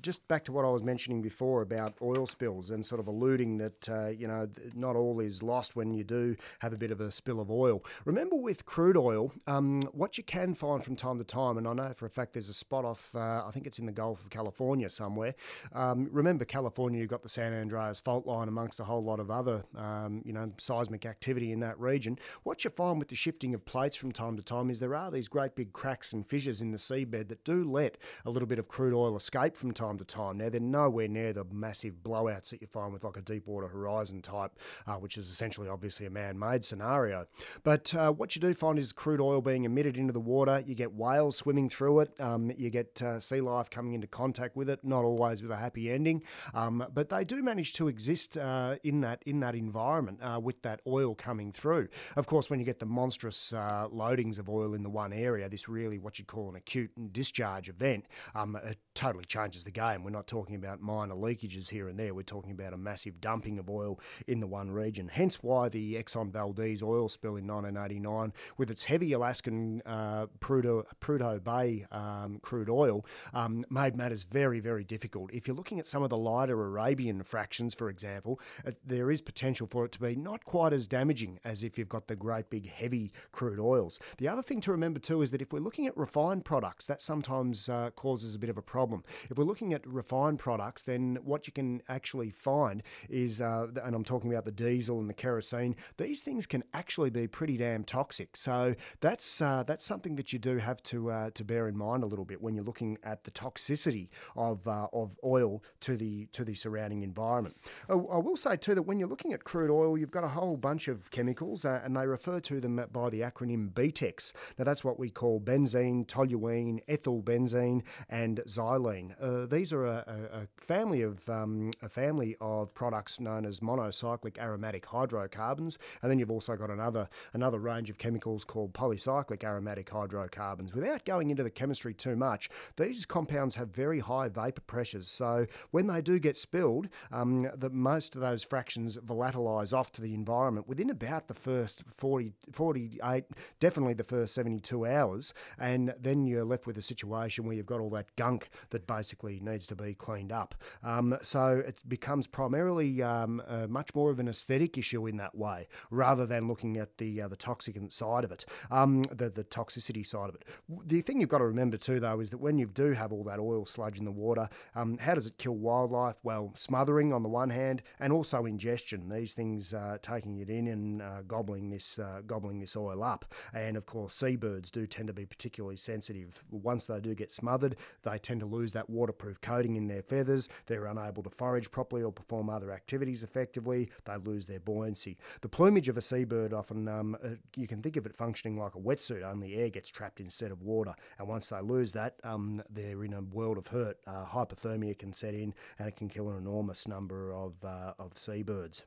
just 0.00 0.26
back 0.28 0.44
to 0.44 0.52
what 0.52 0.64
I 0.64 0.70
was 0.70 0.82
mentioning 0.82 1.20
before 1.20 1.60
about 1.60 1.92
oil 2.00 2.26
spills 2.26 2.70
and 2.70 2.86
sort 2.86 3.02
of 3.02 3.06
alluding 3.06 3.58
that 3.58 4.14
you 4.18 4.26
know 4.26 4.48
not 4.74 4.96
all 4.96 5.20
is 5.20 5.42
lost 5.42 5.76
when 5.76 5.92
you 5.92 6.02
do 6.02 6.36
have 6.60 6.72
a 6.72 6.78
bit 6.78 6.90
of 6.90 7.02
a 7.02 7.10
spill 7.10 7.38
of 7.38 7.50
oil. 7.50 7.84
Remember 8.06 8.36
with 8.36 8.64
crude 8.64 8.96
oil, 8.96 9.30
um, 9.46 9.82
what 9.92 10.16
you 10.16 10.24
can 10.24 10.54
find 10.54 10.82
from 10.82 10.96
time 10.96 11.18
to 11.18 11.24
time, 11.24 11.58
and 11.58 11.68
I 11.68 11.74
know 11.74 11.92
for 11.92 12.06
a 12.06 12.10
fact 12.10 12.32
there's 12.32 12.48
a 12.48 12.54
spot 12.54 12.86
off. 12.86 13.14
I 13.14 13.50
think 13.52 13.66
it's 13.66 13.78
in 13.78 13.84
the 13.84 13.92
Gulf 13.92 14.24
of 14.24 14.30
California 14.30 14.88
somewhere. 14.88 15.34
Um, 15.74 16.08
remember 16.10 16.46
California, 16.46 17.02
you've 17.02 17.10
got 17.10 17.22
the 17.22 17.28
San 17.28 17.52
Andreas 17.52 18.00
fault 18.06 18.24
line 18.24 18.46
amongst 18.46 18.78
a 18.78 18.84
whole 18.84 19.02
lot 19.02 19.18
of 19.18 19.32
other, 19.32 19.64
um, 19.76 20.22
you 20.24 20.32
know, 20.32 20.48
seismic 20.58 21.04
activity 21.04 21.50
in 21.50 21.58
that 21.58 21.76
region. 21.80 22.16
What 22.44 22.62
you 22.62 22.70
find 22.70 23.00
with 23.00 23.08
the 23.08 23.16
shifting 23.16 23.52
of 23.52 23.64
plates 23.64 23.96
from 23.96 24.12
time 24.12 24.36
to 24.36 24.44
time 24.44 24.70
is 24.70 24.78
there 24.78 24.94
are 24.94 25.10
these 25.10 25.26
great 25.26 25.56
big 25.56 25.72
cracks 25.72 26.12
and 26.12 26.24
fissures 26.24 26.62
in 26.62 26.70
the 26.70 26.78
seabed 26.78 27.26
that 27.26 27.42
do 27.42 27.64
let 27.64 27.96
a 28.24 28.30
little 28.30 28.46
bit 28.46 28.60
of 28.60 28.68
crude 28.68 28.94
oil 28.94 29.16
escape 29.16 29.56
from 29.56 29.72
time 29.72 29.98
to 29.98 30.04
time. 30.04 30.38
Now, 30.38 30.50
they're 30.50 30.60
nowhere 30.60 31.08
near 31.08 31.32
the 31.32 31.44
massive 31.50 31.94
blowouts 32.04 32.50
that 32.50 32.60
you 32.60 32.68
find 32.68 32.92
with 32.92 33.02
like 33.02 33.16
a 33.16 33.22
Deepwater 33.22 33.66
Horizon 33.66 34.22
type, 34.22 34.52
uh, 34.86 34.94
which 34.94 35.18
is 35.18 35.28
essentially 35.28 35.68
obviously 35.68 36.06
a 36.06 36.10
man 36.10 36.38
made 36.38 36.64
scenario. 36.64 37.26
But 37.64 37.92
uh, 37.92 38.12
what 38.12 38.36
you 38.36 38.40
do 38.40 38.54
find 38.54 38.78
is 38.78 38.92
crude 38.92 39.20
oil 39.20 39.40
being 39.40 39.64
emitted 39.64 39.96
into 39.96 40.12
the 40.12 40.20
water. 40.20 40.62
You 40.64 40.76
get 40.76 40.94
whales 40.94 41.36
swimming 41.36 41.68
through 41.68 41.98
it. 41.98 42.20
Um, 42.20 42.52
you 42.56 42.70
get 42.70 43.02
uh, 43.02 43.18
sea 43.18 43.40
life 43.40 43.68
coming 43.68 43.94
into 43.94 44.06
contact 44.06 44.54
with 44.54 44.70
it, 44.70 44.84
not 44.84 45.04
always 45.04 45.42
with 45.42 45.50
a 45.50 45.56
happy 45.56 45.90
ending. 45.90 46.22
Um, 46.54 46.86
but 46.94 47.08
they 47.08 47.24
do 47.24 47.42
manage 47.42 47.72
to 47.72 47.95
exist 47.96 48.36
uh, 48.36 48.76
in 48.84 49.00
that 49.00 49.22
in 49.24 49.40
that 49.40 49.54
environment 49.54 50.18
uh, 50.22 50.38
with 50.38 50.60
that 50.62 50.80
oil 50.86 51.14
coming 51.14 51.50
through. 51.50 51.88
Of 52.14 52.26
course, 52.26 52.50
when 52.50 52.58
you 52.60 52.66
get 52.66 52.78
the 52.78 52.90
monstrous 53.00 53.54
uh, 53.54 53.88
loadings 53.90 54.38
of 54.38 54.50
oil 54.50 54.74
in 54.74 54.82
the 54.82 54.90
one 54.90 55.14
area, 55.14 55.48
this 55.48 55.66
really 55.66 55.98
what 55.98 56.18
you'd 56.18 56.28
call 56.28 56.50
an 56.50 56.56
acute 56.56 56.90
discharge 57.12 57.70
event. 57.70 58.04
Um, 58.34 58.56
it 58.56 58.78
totally 58.96 59.24
changes 59.24 59.62
the 59.62 59.70
game. 59.70 60.02
We're 60.02 60.10
not 60.10 60.26
talking 60.26 60.56
about 60.56 60.80
minor 60.80 61.14
leakages 61.14 61.70
here 61.70 61.86
and 61.88 61.98
there. 61.98 62.14
We're 62.14 62.22
talking 62.22 62.52
about 62.52 62.72
a 62.72 62.78
massive 62.78 63.20
dumping 63.20 63.58
of 63.58 63.68
oil 63.68 64.00
in 64.26 64.40
the 64.40 64.46
one 64.46 64.70
region. 64.70 65.08
Hence 65.12 65.42
why 65.42 65.68
the 65.68 65.94
Exxon 65.94 66.32
Valdez 66.32 66.82
oil 66.82 67.08
spill 67.08 67.36
in 67.36 67.46
1989, 67.46 68.32
with 68.56 68.70
its 68.70 68.84
heavy 68.84 69.12
Alaskan 69.12 69.82
uh, 69.84 70.26
Prudhoe, 70.40 71.44
Bay 71.44 71.84
um, 71.92 72.40
crude 72.42 72.70
oil, 72.70 73.04
um, 73.34 73.64
made 73.70 73.94
matters 73.94 74.24
very, 74.24 74.60
very 74.60 74.82
difficult. 74.82 75.32
If 75.32 75.46
you're 75.46 75.56
looking 75.56 75.78
at 75.78 75.86
some 75.86 76.02
of 76.02 76.08
the 76.08 76.16
lighter 76.16 76.60
Arabian 76.60 77.22
fractions, 77.22 77.74
for 77.74 77.90
example, 77.90 78.40
uh, 78.66 78.70
there 78.84 79.10
is 79.10 79.20
potential 79.20 79.66
for 79.70 79.84
it 79.84 79.92
to 79.92 80.00
be 80.00 80.16
not 80.16 80.44
quite 80.44 80.72
as 80.72 80.86
damaging 80.86 81.38
as 81.44 81.62
if 81.62 81.76
you've 81.76 81.88
got 81.88 82.08
the 82.08 82.16
great 82.16 82.48
big 82.48 82.70
heavy 82.70 83.12
crude 83.30 83.60
oils. 83.60 84.00
The 84.16 84.28
other 84.28 84.42
thing 84.42 84.62
to 84.62 84.72
remember 84.72 85.00
too 85.00 85.20
is 85.20 85.30
that 85.32 85.42
if 85.42 85.52
we're 85.52 85.60
looking 85.60 85.86
at 85.86 85.96
refined 85.96 86.46
products, 86.46 86.86
that 86.86 87.02
sometimes 87.02 87.68
uh, 87.68 87.90
causes 87.90 88.34
a 88.34 88.38
bit 88.38 88.48
of 88.48 88.56
a 88.56 88.62
problem 88.62 88.85
problem. 88.86 89.04
If 89.28 89.36
we're 89.36 89.44
looking 89.44 89.74
at 89.74 89.86
refined 89.86 90.38
products, 90.38 90.84
then 90.84 91.18
what 91.24 91.46
you 91.46 91.52
can 91.52 91.82
actually 91.88 92.30
find 92.30 92.82
is, 93.08 93.40
uh, 93.40 93.66
and 93.82 93.94
I'm 93.94 94.04
talking 94.04 94.32
about 94.32 94.44
the 94.44 94.52
diesel 94.52 95.00
and 95.00 95.10
the 95.10 95.14
kerosene, 95.14 95.74
these 95.96 96.22
things 96.22 96.46
can 96.46 96.62
actually 96.72 97.10
be 97.10 97.26
pretty 97.26 97.56
damn 97.56 97.82
toxic. 97.82 98.36
So 98.36 98.76
that's 99.00 99.42
uh, 99.42 99.64
that's 99.66 99.84
something 99.84 100.16
that 100.16 100.32
you 100.32 100.38
do 100.38 100.58
have 100.58 100.82
to 100.84 101.10
uh, 101.10 101.30
to 101.34 101.44
bear 101.44 101.66
in 101.66 101.76
mind 101.76 102.04
a 102.04 102.06
little 102.06 102.24
bit 102.24 102.40
when 102.40 102.54
you're 102.54 102.64
looking 102.64 102.98
at 103.02 103.24
the 103.24 103.30
toxicity 103.30 104.08
of 104.36 104.66
uh, 104.68 104.86
of 104.92 105.16
oil 105.24 105.62
to 105.80 105.96
the 105.96 106.26
to 106.26 106.44
the 106.44 106.54
surrounding 106.54 107.02
environment. 107.02 107.56
I 107.88 107.94
will 107.94 108.36
say 108.36 108.56
too 108.56 108.74
that 108.74 108.82
when 108.82 108.98
you're 108.98 109.08
looking 109.08 109.32
at 109.32 109.44
crude 109.44 109.70
oil, 109.70 109.98
you've 109.98 110.10
got 110.10 110.24
a 110.24 110.28
whole 110.28 110.56
bunch 110.56 110.88
of 110.88 111.10
chemicals, 111.10 111.64
uh, 111.64 111.80
and 111.84 111.96
they 111.96 112.06
refer 112.06 112.40
to 112.40 112.60
them 112.60 112.76
by 112.92 113.10
the 113.10 113.20
acronym 113.20 113.72
BTEX. 113.72 114.32
Now 114.58 114.64
that's 114.64 114.84
what 114.84 114.98
we 114.98 115.10
call 115.10 115.40
benzene, 115.40 116.06
toluene, 116.06 116.80
ethyl 116.86 117.22
benzene, 117.22 117.82
and 118.08 118.38
xylene 118.46 118.75
Uh, 119.20 119.46
these 119.46 119.72
are 119.72 119.84
a, 119.84 120.04
a, 120.06 120.38
a 120.42 120.46
family 120.58 121.02
of 121.02 121.28
um, 121.28 121.72
a 121.82 121.88
family 121.88 122.36
of 122.40 122.74
products 122.74 123.20
known 123.20 123.44
as 123.44 123.60
monocyclic 123.60 124.38
aromatic 124.38 124.86
hydrocarbons, 124.86 125.78
and 126.02 126.10
then 126.10 126.18
you've 126.18 126.30
also 126.30 126.56
got 126.56 126.70
another 126.70 127.08
another 127.32 127.58
range 127.58 127.90
of 127.90 127.98
chemicals 127.98 128.44
called 128.44 128.72
polycyclic 128.72 129.44
aromatic 129.44 129.88
hydrocarbons. 129.88 130.74
Without 130.74 131.04
going 131.04 131.30
into 131.30 131.42
the 131.42 131.50
chemistry 131.50 131.94
too 131.94 132.16
much, 132.16 132.48
these 132.76 133.06
compounds 133.06 133.54
have 133.54 133.68
very 133.70 134.00
high 134.00 134.28
vapor 134.28 134.62
pressures, 134.62 135.08
so 135.08 135.46
when 135.70 135.86
they 135.86 136.00
do 136.00 136.18
get 136.18 136.36
spilled, 136.36 136.88
um, 137.12 137.48
the, 137.54 137.70
most 137.70 138.14
of 138.14 138.20
those 138.20 138.44
fractions 138.44 138.96
volatilize 138.98 139.76
off 139.76 139.92
to 139.92 140.02
the 140.02 140.14
environment 140.14 140.68
within 140.68 140.90
about 140.90 141.28
the 141.28 141.34
first 141.34 141.82
40, 141.96 142.32
48, 142.52 143.24
definitely 143.60 143.94
the 143.94 144.04
first 144.04 144.34
72 144.34 144.86
hours, 144.86 145.32
and 145.58 145.94
then 145.98 146.26
you're 146.26 146.44
left 146.44 146.66
with 146.66 146.76
a 146.76 146.82
situation 146.82 147.44
where 147.44 147.56
you've 147.56 147.66
got 147.66 147.80
all 147.80 147.90
that 147.90 148.14
gunk 148.16 148.48
that 148.70 148.86
basically 148.86 149.40
needs 149.40 149.66
to 149.68 149.76
be 149.76 149.94
cleaned 149.94 150.32
up. 150.32 150.54
Um, 150.82 151.16
so 151.22 151.62
it 151.66 151.82
becomes 151.86 152.26
primarily 152.26 153.02
um, 153.02 153.42
uh, 153.46 153.66
much 153.68 153.94
more 153.94 154.10
of 154.10 154.18
an 154.18 154.28
aesthetic 154.28 154.78
issue 154.78 155.06
in 155.06 155.16
that 155.18 155.34
way, 155.34 155.68
rather 155.90 156.26
than 156.26 156.48
looking 156.48 156.76
at 156.76 156.98
the 156.98 157.22
uh, 157.22 157.28
the 157.28 157.36
toxic 157.36 157.76
side 157.90 158.24
of 158.24 158.32
it, 158.32 158.44
um, 158.70 159.02
the 159.04 159.28
the 159.28 159.44
toxicity 159.44 160.04
side 160.04 160.28
of 160.28 160.34
it. 160.34 160.44
The 160.86 161.00
thing 161.02 161.20
you've 161.20 161.28
got 161.28 161.38
to 161.38 161.46
remember 161.46 161.76
too, 161.76 162.00
though, 162.00 162.20
is 162.20 162.30
that 162.30 162.38
when 162.38 162.58
you 162.58 162.66
do 162.66 162.92
have 162.92 163.12
all 163.12 163.24
that 163.24 163.38
oil 163.38 163.66
sludge 163.66 163.98
in 163.98 164.04
the 164.04 164.12
water, 164.12 164.48
um, 164.74 164.98
how 164.98 165.14
does 165.14 165.26
it 165.26 165.38
kill 165.38 165.56
wildlife? 165.56 166.16
Well, 166.22 166.52
smothering 166.56 167.12
on 167.12 167.22
the 167.22 167.28
one 167.28 167.50
hand, 167.50 167.82
and 168.00 168.12
also 168.12 168.46
ingestion. 168.46 169.08
These 169.08 169.34
things 169.34 169.74
uh, 169.74 169.98
taking 170.02 170.38
it 170.38 170.50
in 170.50 170.68
and 170.68 171.02
uh, 171.02 171.22
gobbling 171.22 171.70
this 171.70 171.98
uh, 171.98 172.22
gobbling 172.26 172.60
this 172.60 172.76
oil 172.76 173.02
up, 173.02 173.24
and 173.52 173.76
of 173.76 173.86
course, 173.86 174.14
seabirds 174.14 174.70
do 174.70 174.86
tend 174.86 175.08
to 175.08 175.12
be 175.12 175.26
particularly 175.26 175.76
sensitive. 175.76 176.42
Once 176.50 176.86
they 176.86 177.00
do 177.00 177.14
get 177.14 177.30
smothered, 177.30 177.76
they 178.02 178.18
tend 178.18 178.40
to 178.40 178.46
lose 178.56 178.72
that 178.72 178.88
waterproof 178.88 179.40
coating 179.40 179.76
in 179.76 179.86
their 179.86 180.02
feathers. 180.02 180.48
They're 180.66 180.86
unable 180.86 181.22
to 181.22 181.30
forage 181.30 181.70
properly 181.70 182.02
or 182.02 182.12
perform 182.12 182.48
other 182.48 182.72
activities 182.72 183.22
effectively. 183.22 183.90
They 184.04 184.16
lose 184.16 184.46
their 184.46 184.60
buoyancy. 184.60 185.18
The 185.42 185.48
plumage 185.48 185.88
of 185.88 185.96
a 185.96 186.02
seabird 186.02 186.52
often, 186.52 186.88
um, 186.88 187.16
uh, 187.22 187.30
you 187.56 187.66
can 187.66 187.82
think 187.82 187.96
of 187.96 188.06
it 188.06 188.16
functioning 188.16 188.58
like 188.58 188.74
a 188.74 188.78
wetsuit, 188.78 189.22
only 189.22 189.54
air 189.54 189.70
gets 189.70 189.90
trapped 189.90 190.20
instead 190.20 190.50
of 190.50 190.62
water. 190.62 190.94
And 191.18 191.28
once 191.28 191.48
they 191.50 191.60
lose 191.60 191.92
that, 191.92 192.16
um, 192.24 192.62
they're 192.70 193.04
in 193.04 193.12
a 193.12 193.22
world 193.22 193.58
of 193.58 193.68
hurt. 193.68 193.98
Uh, 194.06 194.24
hypothermia 194.24 194.98
can 194.98 195.12
set 195.12 195.34
in 195.34 195.54
and 195.78 195.88
it 195.88 195.96
can 195.96 196.08
kill 196.08 196.30
an 196.30 196.38
enormous 196.38 196.88
number 196.88 197.32
of, 197.32 197.62
uh, 197.64 197.94
of 197.98 198.16
seabirds. 198.16 198.86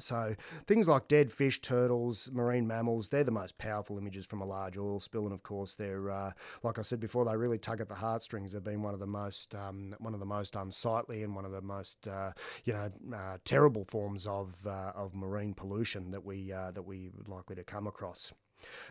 So 0.00 0.34
things 0.66 0.88
like 0.88 1.08
dead 1.08 1.32
fish, 1.32 1.60
turtles, 1.60 2.30
marine 2.32 2.66
mammals, 2.66 3.08
they're 3.08 3.24
the 3.24 3.30
most 3.30 3.58
powerful 3.58 3.98
images 3.98 4.26
from 4.26 4.40
a 4.40 4.46
large 4.46 4.78
oil 4.78 5.00
spill. 5.00 5.24
And 5.24 5.32
of 5.32 5.42
course, 5.42 5.74
they're, 5.74 6.10
uh, 6.10 6.32
like 6.62 6.78
I 6.78 6.82
said 6.82 7.00
before, 7.00 7.24
they 7.24 7.36
really 7.36 7.58
tug 7.58 7.80
at 7.80 7.88
the 7.88 7.94
heartstrings. 7.94 8.52
They've 8.52 8.62
been 8.62 8.82
one 8.82 8.94
of 8.94 9.00
the 9.00 9.06
most, 9.06 9.54
um, 9.54 9.92
one 9.98 10.14
of 10.14 10.20
the 10.20 10.26
most 10.26 10.56
unsightly 10.56 11.22
and 11.22 11.34
one 11.34 11.44
of 11.44 11.52
the 11.52 11.62
most, 11.62 12.08
uh, 12.08 12.32
you 12.64 12.72
know, 12.72 12.88
uh, 13.14 13.38
terrible 13.44 13.84
forms 13.84 14.26
of, 14.26 14.54
uh, 14.66 14.92
of 14.94 15.14
marine 15.14 15.54
pollution 15.54 16.10
that 16.12 16.24
we, 16.24 16.52
uh, 16.52 16.70
that 16.72 16.82
we 16.82 17.10
likely 17.26 17.56
to 17.56 17.64
come 17.64 17.86
across. 17.86 18.32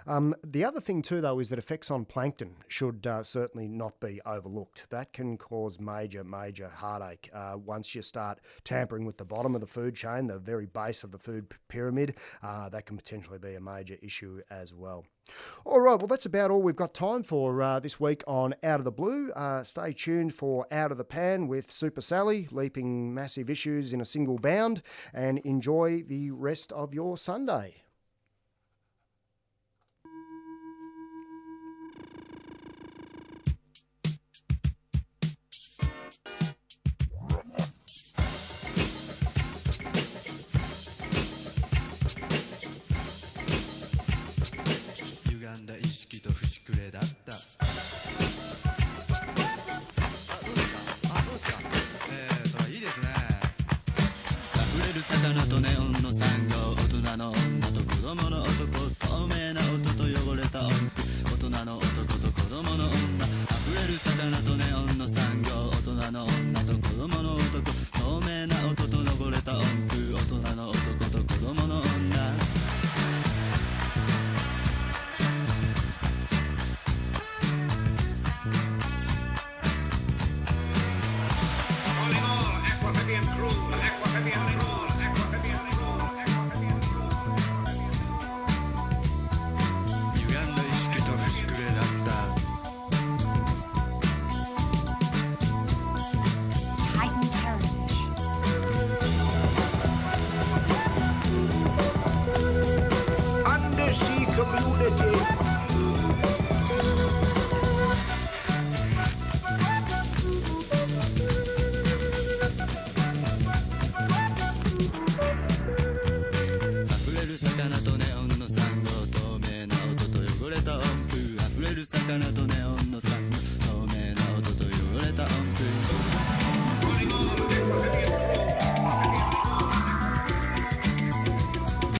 Um, 0.08 0.36
the 0.43 0.63
other 0.63 0.79
thing, 0.79 1.01
too, 1.01 1.21
though, 1.21 1.39
is 1.39 1.49
that 1.49 1.60
effects 1.60 1.91
on 1.91 2.05
plankton 2.05 2.55
should 2.67 3.05
uh, 3.05 3.23
certainly 3.23 3.67
not 3.67 3.99
be 3.99 4.21
overlooked. 4.25 4.89
That 4.89 5.13
can 5.13 5.38
cause 5.38 5.79
major, 5.79 6.23
major 6.23 6.67
heartache 6.67 7.29
uh, 7.34 7.55
once 7.58 7.93
you 7.95 8.01
start 8.01 8.39
tampering 8.63 9.05
with 9.05 9.17
the 9.17 9.25
bottom 9.25 9.55
of 9.55 9.62
the 9.62 9.67
food 9.67 9.95
chain, 9.95 10.27
the 10.27 10.39
very 10.39 10.65
base 10.65 11.03
of 11.03 11.12
the 11.12 11.17
food 11.17 11.53
pyramid. 11.67 12.15
Uh, 12.41 12.69
that 12.69 12.86
can 12.86 12.97
potentially 12.97 13.39
be 13.39 13.55
a 13.55 13.62
major 13.62 13.97
issue 14.01 14.41
as 14.49 14.73
well. 14.73 15.05
All 15.65 15.79
right, 15.79 15.97
well, 15.99 16.08
that's 16.08 16.25
about 16.25 16.49
all 16.49 16.62
we've 16.62 16.75
got 16.75 16.93
time 16.93 17.23
for 17.23 17.62
uh, 17.62 17.79
this 17.79 17.99
week 17.99 18.23
on 18.25 18.55
Out 18.63 18.79
of 18.79 18.86
the 18.86 18.91
Blue. 18.91 19.32
Uh, 19.32 19.63
stay 19.63 19.91
tuned 19.91 20.34
for 20.34 20.65
Out 20.71 20.91
of 20.91 20.97
the 20.97 21.03
Pan 21.03 21.47
with 21.47 21.71
Super 21.71 22.01
Sally, 22.01 22.47
leaping 22.51 23.13
massive 23.13 23.49
issues 23.49 23.93
in 23.93 24.01
a 24.01 24.05
single 24.05 24.38
bound, 24.38 24.82
and 25.13 25.39
enjoy 25.39 26.01
the 26.01 26.32
rest 26.32 26.71
of 26.71 26.93
your 26.93 27.17
Sunday. 27.17 27.84
I'm 83.71 83.77
not 83.79 84.03
gonna 84.03 84.23
che 84.23 84.32
viene 84.32 84.68